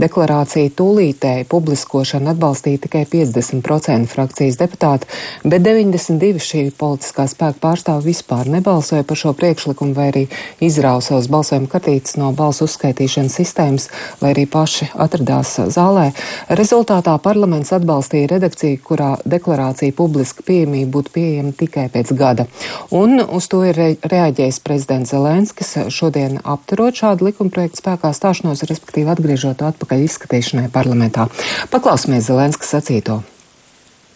deklarācija 0.00 0.72
tūlītēji 0.76 1.46
publiskošana 1.48 2.34
atbalstīja 2.34 2.82
tikai 2.84 3.06
50% 3.08 4.12
frakcijas 4.12 4.60
deputātu, 4.60 5.08
bet 5.48 5.64
92 5.64 6.44
šī 6.44 6.66
politiskā 6.76 7.24
spēka 7.24 7.56
pārstāvi 7.64 8.10
vispār 8.10 8.52
nebalsoja 8.52 9.08
par 9.08 9.16
šo 9.16 9.32
priekšlikumu 9.40 9.96
vai 9.96 10.10
arī 10.12 10.26
izrāva 10.60 11.00
savus 11.00 11.30
balsojumu 11.32 11.72
kartītes 11.72 12.20
no 12.20 12.34
balsu 12.36 12.68
uzskaitīšanas 12.68 13.40
sistēmas, 13.40 13.88
lai 14.20 14.34
arī 14.36 14.44
paši 14.44 14.92
atradās 14.92 15.56
zālē. 15.72 16.10
Rezultātā 16.52 17.16
parlaments 17.24 17.72
atbalstīja 17.72 18.09
atbalstīja 18.10 18.30
redakciju, 18.30 18.78
kurā 18.82 19.18
deklarācija 19.24 19.94
publiska 19.94 20.42
pieejamība 20.42 20.90
būtu 20.90 21.12
pieejama 21.14 21.52
tikai 21.52 21.88
pēc 21.90 22.12
gada. 22.16 22.46
Un 22.90 23.20
uz 23.20 23.48
to 23.48 23.62
ir 23.64 23.76
re 23.76 23.96
reaģējis 24.02 24.60
prezidents 24.60 25.10
Zelenskis 25.10 25.76
šodien 25.88 26.40
apturot 26.44 26.94
šādu 26.94 27.30
likumprojektu 27.30 27.80
spēkā 27.80 28.12
stāšanos, 28.12 28.64
respektīvi 28.66 29.10
atgriežot 29.10 29.58
to 29.58 29.66
atpakaļ 29.66 30.06
izskatīšanai 30.06 30.70
parlamentā. 30.70 31.28
Paklausīsimies 31.70 32.26
Zelenskis 32.26 32.74
sacīto 32.74 33.22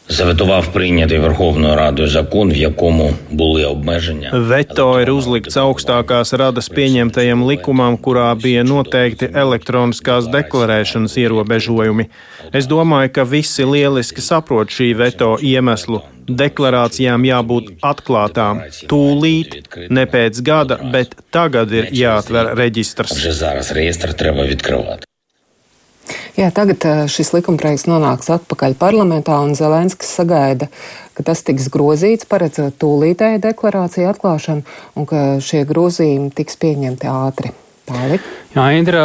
заветував 0.10 0.68
прийнятий 0.68 1.20
Верховною 1.20 1.76
Радою 1.76 2.08
закон, 2.08 2.52
в 2.52 2.56
якому 2.56 3.14
були 3.32 3.66
обмеження. 3.66 4.32
Veto 4.34 5.00
ir 5.02 5.10
uzlikts 5.14 5.58
augstākās 5.58 6.34
radas 6.38 6.70
pieņemtajam 6.70 7.46
likumam, 7.46 7.98
kurā 7.98 8.34
bija 8.36 8.64
noteikti 8.64 9.30
elektroniskās 9.34 10.28
deklarēšanas 10.34 11.18
ierobežojumi. 11.24 12.06
Es 12.54 12.66
domāju, 12.66 13.10
ka 13.14 13.24
visi 13.24 13.64
lieliski 13.66 14.22
saprot 14.22 14.74
šī 14.74 14.96
veto 14.98 15.38
iemeslu. 15.42 16.02
Deklarācijām 16.30 17.26
jābūt 17.26 17.66
atklātām 17.92 18.62
tūlīt, 18.90 19.50
ne 19.90 20.06
pēc 20.06 20.42
gada, 20.50 20.78
bet 20.94 21.16
tagad 21.32 21.72
ir 21.74 21.90
jāatver 21.94 22.54
reģistrs. 22.58 23.14
Jā, 26.35 26.49
tagad 26.51 26.83
šis 27.07 27.31
likumprojekts 27.37 27.87
nonāks 27.87 28.27
atpakaļ 28.35 28.75
parlamentā, 28.81 29.37
un 29.47 29.53
Zelenskis 29.55 30.11
sagaida, 30.19 30.67
ka 31.15 31.23
tas 31.27 31.45
tiks 31.47 31.69
grozīts, 31.71 32.27
paredzot 32.27 32.75
tūlītēju 32.83 33.39
deklarāciju 33.45 34.09
atklāšanu, 34.11 34.65
un 34.99 35.07
ka 35.07 35.21
šie 35.39 35.63
grozījumi 35.69 36.33
tiks 36.35 36.59
pieņemti 36.59 37.11
ātri. 37.13 37.55
Tālāk. 37.85 38.25
Jā, 38.55 38.65
Indra, 38.75 39.05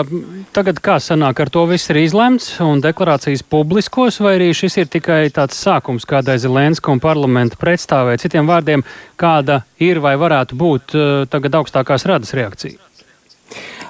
tagad 0.56 0.80
kā 0.82 0.98
sanāk, 1.04 1.42
ar 1.44 1.50
to 1.52 1.66
viss 1.68 1.92
ir 1.92 2.00
izlemts 2.00 2.48
un 2.64 2.80
deklarācijas 2.82 3.44
publiskos, 3.44 4.22
vai 4.24 4.38
arī 4.38 4.50
šis 4.56 4.80
ir 4.80 4.90
tikai 4.90 5.22
tāds 5.36 5.60
sākums 5.60 6.08
kādai 6.10 6.40
Zelenska 6.40 6.90
un 6.90 7.04
parlamenta 7.04 7.60
pretstāvē? 7.60 8.16
Citiem 8.24 8.48
vārdiem, 8.50 8.88
kāda 9.20 9.66
ir 9.84 10.00
vai 10.02 10.16
varētu 10.18 10.58
būt 10.58 10.96
tagad 11.30 11.62
augstākās 11.62 12.08
radas 12.10 12.34
reakcija? 12.40 12.89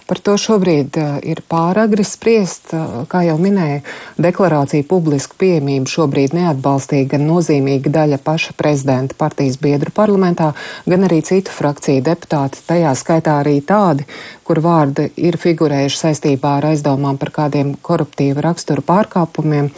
Par 0.10 0.18
to 0.26 0.34
šobrīd 0.42 0.98
ir 1.30 1.44
pāragri 1.46 2.02
spriest. 2.08 2.72
Kā 3.12 3.22
jau 3.28 3.36
minēju, 3.38 3.84
deklarācija 4.18 4.88
publisku 4.90 5.38
pieejamību 5.38 5.92
šobrīd 5.92 6.34
neatbalstīja 6.34 7.12
gan 7.12 7.28
nozīmīga 7.30 7.94
daļa 7.94 8.18
paša 8.26 8.56
prezidenta 8.58 9.14
partijas 9.20 9.60
biedru 9.62 9.94
parlamentā, 9.94 10.56
gan 10.90 11.06
arī 11.06 11.22
citu 11.26 11.54
frakciju 11.54 12.02
deputāti, 12.08 12.64
tajā 12.66 12.96
skaitā 12.98 13.38
arī 13.44 13.60
tādi, 13.62 14.08
kur 14.50 14.64
vārdi 14.66 15.12
ir 15.22 15.38
figurējuši 15.38 16.00
saistībā 16.00 16.56
ar 16.58 16.72
aizdomām 16.72 17.20
par 17.22 17.30
kādiem 17.36 17.76
koruptīvu 17.86 18.42
raksturu 18.42 18.82
pārkāpumiem. 18.88 19.70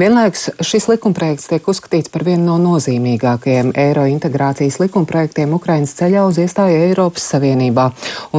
Vienlaikus 0.00 0.46
šis 0.64 0.88
likumprojekts 0.94 1.50
tiek 1.50 1.68
uzskatīts 1.68 2.08
par 2.14 2.24
vienu 2.24 2.46
no 2.46 2.56
nozīmīgākajiem 2.62 3.74
eiro 3.84 4.06
integrācijas 4.08 4.80
likumprojektiem 4.80 5.52
Ukrainas 5.52 5.92
ceļā 6.00 6.24
uz 6.30 6.40
iestāju 6.40 6.80
Eiropas 6.86 7.28
Savienībā. 7.34 7.90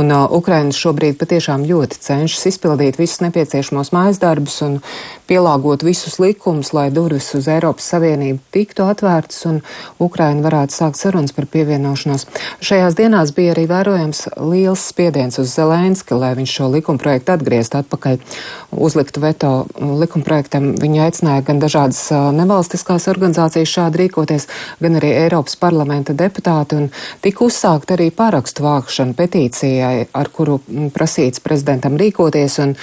Un 0.01 0.09
uh, 0.09 0.25
Ukrainas 0.33 0.81
šobrīd 0.81 1.19
patiešām 1.35 1.65
ļoti 1.67 1.97
cenšas 1.99 2.45
izpildīt 2.47 2.95
visus 2.95 3.19
nepieciešamos 3.19 3.89
mājas 3.91 4.21
darbus 4.23 4.61
un 4.63 4.77
pielāgot 5.27 5.83
visus 5.83 6.15
likumus, 6.21 6.71
lai 6.71 6.87
durvis 6.95 7.33
uz 7.35 7.49
Eiropas 7.51 7.89
Savienību 7.91 8.39
tiktu 8.55 8.85
atvērtas 8.87 9.41
un 9.49 9.59
Ukraina 9.99 10.45
varētu 10.45 10.71
sākt 10.77 10.99
sarunas 11.01 11.35
par 11.35 11.49
pievienošanos. 11.51 12.23
Šajās 12.63 12.95
dienās 12.95 13.33
bija 13.35 13.51
arī 13.51 13.65
vērojams 13.67 14.21
liels 14.39 14.85
spiediens 14.93 15.35
uz 15.41 15.51
Zelē 15.51 15.75
Zelenski, 15.75 16.15
lai 16.15 16.31
viņš 16.37 16.53
šo 16.55 16.69
likumprojektu 16.71 17.33
atgrieztu 17.33 17.77
atpakaļ, 17.81 18.15
uzliktu 18.71 19.19
veto 19.19 19.51
likumprojektam. 19.75 20.71
Viņi 20.79 21.01
aicināja 21.03 21.43
gan 21.49 21.59
dažādas 21.59 21.99
nevalstiskās 22.37 23.09
organizācijas 23.11 23.73
šādi 23.73 24.05
rīkoties, 24.05 24.47
gan 24.79 24.95
arī 25.01 25.11
Eiropas 25.25 25.59
parlamenta 25.59 26.15
deputāti, 26.15 26.79
un 26.79 26.87
tika 27.25 27.43
uzsākt 27.49 27.91
arī 27.97 28.07
parakstu 28.15 28.63
vākšana 28.63 29.17
petīcijai, 29.19 30.07
ar 30.15 30.31
kuru 30.31 30.61
prasīts 31.25 31.41
prezidentam 31.41 31.97
rīkoties, 31.97 32.59
un 32.61 32.75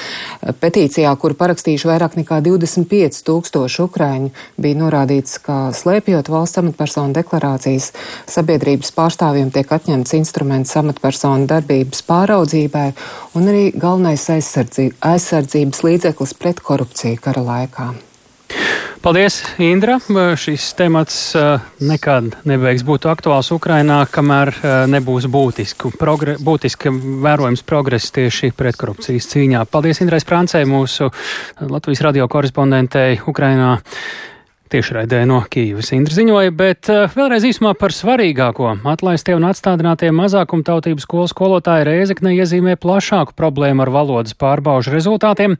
petīcijā, 0.60 1.14
kuru 1.18 1.34
parakstījuši 1.38 1.88
vairāk 1.88 2.16
nekā 2.18 2.40
25 2.42 3.22
tūkstoši 3.26 3.82
ukraiņu, 3.86 4.30
bija 4.58 4.78
norādīts, 4.78 5.38
ka 5.42 5.72
slēpjot 5.72 6.28
valsts 6.28 6.58
amatpersonu 6.58 7.14
deklarācijas, 7.14 7.92
sabiedrības 8.26 8.92
pārstāvjiem 8.92 9.52
tiek 9.52 9.66
atņemts 9.70 10.14
instruments 10.18 10.76
amatpersonu 10.76 11.46
darbības 11.46 12.02
pāraudzībai 12.02 12.92
un 13.34 13.48
arī 13.48 13.72
galvenais 13.74 14.28
aizsardzības 14.30 15.84
līdzeklis 15.84 16.34
pret 16.34 16.60
korupciju 16.60 17.20
kara 17.22 17.42
laikā. 17.42 17.92
Paldies, 19.02 19.40
Indra. 19.58 19.96
Šis 20.38 20.68
temats 20.78 21.16
uh, 21.34 21.62
nekad 21.82 22.36
nebeigs 22.46 22.84
būt 22.86 23.08
aktuāls 23.10 23.50
Ukrainā, 23.50 23.96
kamēr 24.06 24.52
uh, 24.54 24.74
nebūs 24.86 25.26
būtisku, 25.26 25.90
progre, 25.98 26.36
būtiski 26.38 26.92
vērojams 27.24 27.64
progress 27.66 28.14
tieši 28.14 28.52
pretkorupcijas 28.54 29.26
cīņā. 29.32 29.64
Paldies 29.72 30.04
Indrai 30.04 30.22
Sprancei, 30.22 30.62
mūsu 30.70 31.10
Latvijas 31.66 32.04
radio 32.06 32.28
korespondentei 32.30 33.18
Ukrainā 33.26 33.80
tiešraidē 34.72 35.22
no 35.28 35.42
Kīivas 35.52 35.92
Indra 35.94 36.14
ziņoja, 36.16 36.52
bet 36.56 36.88
uh, 36.92 37.04
vēlreiz 37.12 37.44
īsumā 37.48 37.74
par 37.78 37.92
svarīgāko. 37.94 38.70
Atlaistie 38.88 39.34
un 39.36 39.44
atstādinātie 39.48 40.08
mazākumtautību 40.16 41.02
skolu 41.04 41.28
skolotāji 41.30 41.86
Rēzekne 41.88 42.32
iezīmē 42.38 42.78
plašāku 42.80 43.36
problēmu 43.38 43.84
ar 43.84 43.92
valodas 43.92 44.36
pārbaužu 44.38 44.94
rezultātiem. 44.94 45.58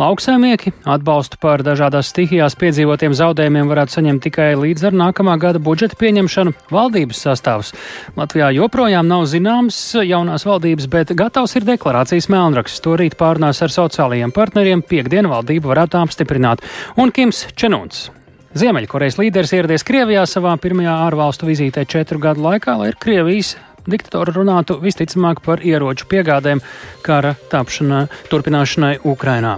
Lauksaimnieki 0.00 0.74
atbalstu 0.86 1.40
par 1.42 1.64
dažādās 1.66 2.12
stihijās 2.12 2.56
piedzīvotiem 2.60 3.16
zaudējumiem 3.18 3.70
varētu 3.72 3.98
saņemt 3.98 4.26
tikai 4.28 4.48
līdz 4.60 4.88
ar 4.90 4.98
nākamā 5.02 5.36
gada 5.42 5.62
budžeta 5.62 5.98
pieņemšanu. 5.98 6.54
Valdības 6.72 7.24
sastāvs 7.26 7.74
Latvijā 8.18 8.52
joprojām 8.56 9.10
nav 9.10 9.26
zināms 9.32 9.82
jaunās 10.06 10.46
valdības, 10.48 10.88
bet 10.92 11.14
gatavs 11.18 11.58
ir 11.58 11.66
deklarācijas 11.68 12.30
melnraksts. 12.32 12.82
To 12.86 12.96
rīt 13.00 13.18
pārnās 13.20 13.62
ar 13.64 13.74
sociālajiem 13.74 14.34
partneriem. 14.34 14.86
Piektdien 14.86 15.30
valdība 15.30 15.74
varētu 15.74 16.02
apstiprināt. 16.02 16.66
Un 17.00 17.14
Kims 17.14 17.46
Čenons 17.56 18.10
Ziemeļkorejas 18.52 19.16
līderis 19.16 19.54
ieradies 19.56 19.84
Krievijā 19.88 20.26
savā 20.28 20.52
pirmajā 20.60 20.92
ārvalstu 21.06 21.46
vizītē 21.48 21.86
četru 21.88 22.18
gadu 22.20 22.44
laikā, 22.44 22.74
lai 22.76 22.90
ar 22.92 22.98
Krievijas 23.00 23.54
diktatori 23.88 24.34
runātu 24.36 24.76
visticamāk 24.82 25.40
par 25.46 25.64
ieroču 25.64 26.04
piegādēm 26.10 26.60
kara 27.06 27.32
tapšanai, 27.48 28.10
turpināšanai 28.28 28.98
Ukrainā. 29.08 29.56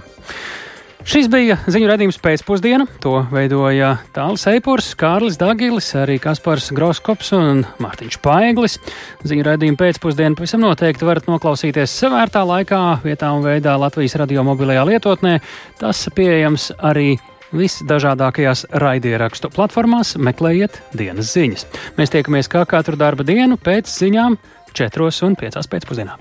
Šis 1.05 1.27
bija 1.29 1.59
ziņu 1.67 1.91
redzējums 1.91 2.21
pēcpusdiena. 2.23 2.87
To 3.03 3.19
veidoja 3.35 3.91
Tāls 4.15 4.47
Eipurs, 4.49 4.93
Kārlis 4.97 5.37
Dagilis, 5.43 5.91
arī 5.99 6.21
Kaspars 6.23 6.71
Groskops 6.73 7.35
un 7.37 7.67
Mārtiņš 7.83 8.23
Paeglis. 8.25 8.79
Ziņu 9.27 9.45
redzējumu 9.51 9.83
pēcpusdienu 9.83 10.39
pavisam 10.39 10.63
noteikti 10.65 11.05
varat 11.05 11.27
noklausīties 11.29 11.99
savērtā 11.99 12.47
laikā, 12.47 12.81
vietā 13.05 13.35
un 13.35 13.45
veidā 13.45 13.75
Latvijas 13.75 14.17
radio 14.23 14.47
mobilajā 14.47 14.87
lietotnē. 14.95 15.41
Tas 15.83 16.07
pieejams 16.15 16.71
arī 16.79 17.17
visdažādākajās 17.55 18.67
raidierakstu 18.83 19.51
platformās, 19.55 20.15
meklējiet 20.19 20.81
dienas 20.97 21.33
ziņas. 21.37 21.67
Mēs 21.99 22.15
tiekamies 22.15 22.51
kā 22.53 22.65
katru 22.69 22.99
darba 23.01 23.27
dienu 23.27 23.59
pēc 23.61 23.91
ziņām 23.91 24.39
4 24.75 25.11
un 25.29 25.39
5 25.41 25.71
pēcpusdienā. 25.75 26.19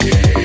Yeah. 0.00 0.39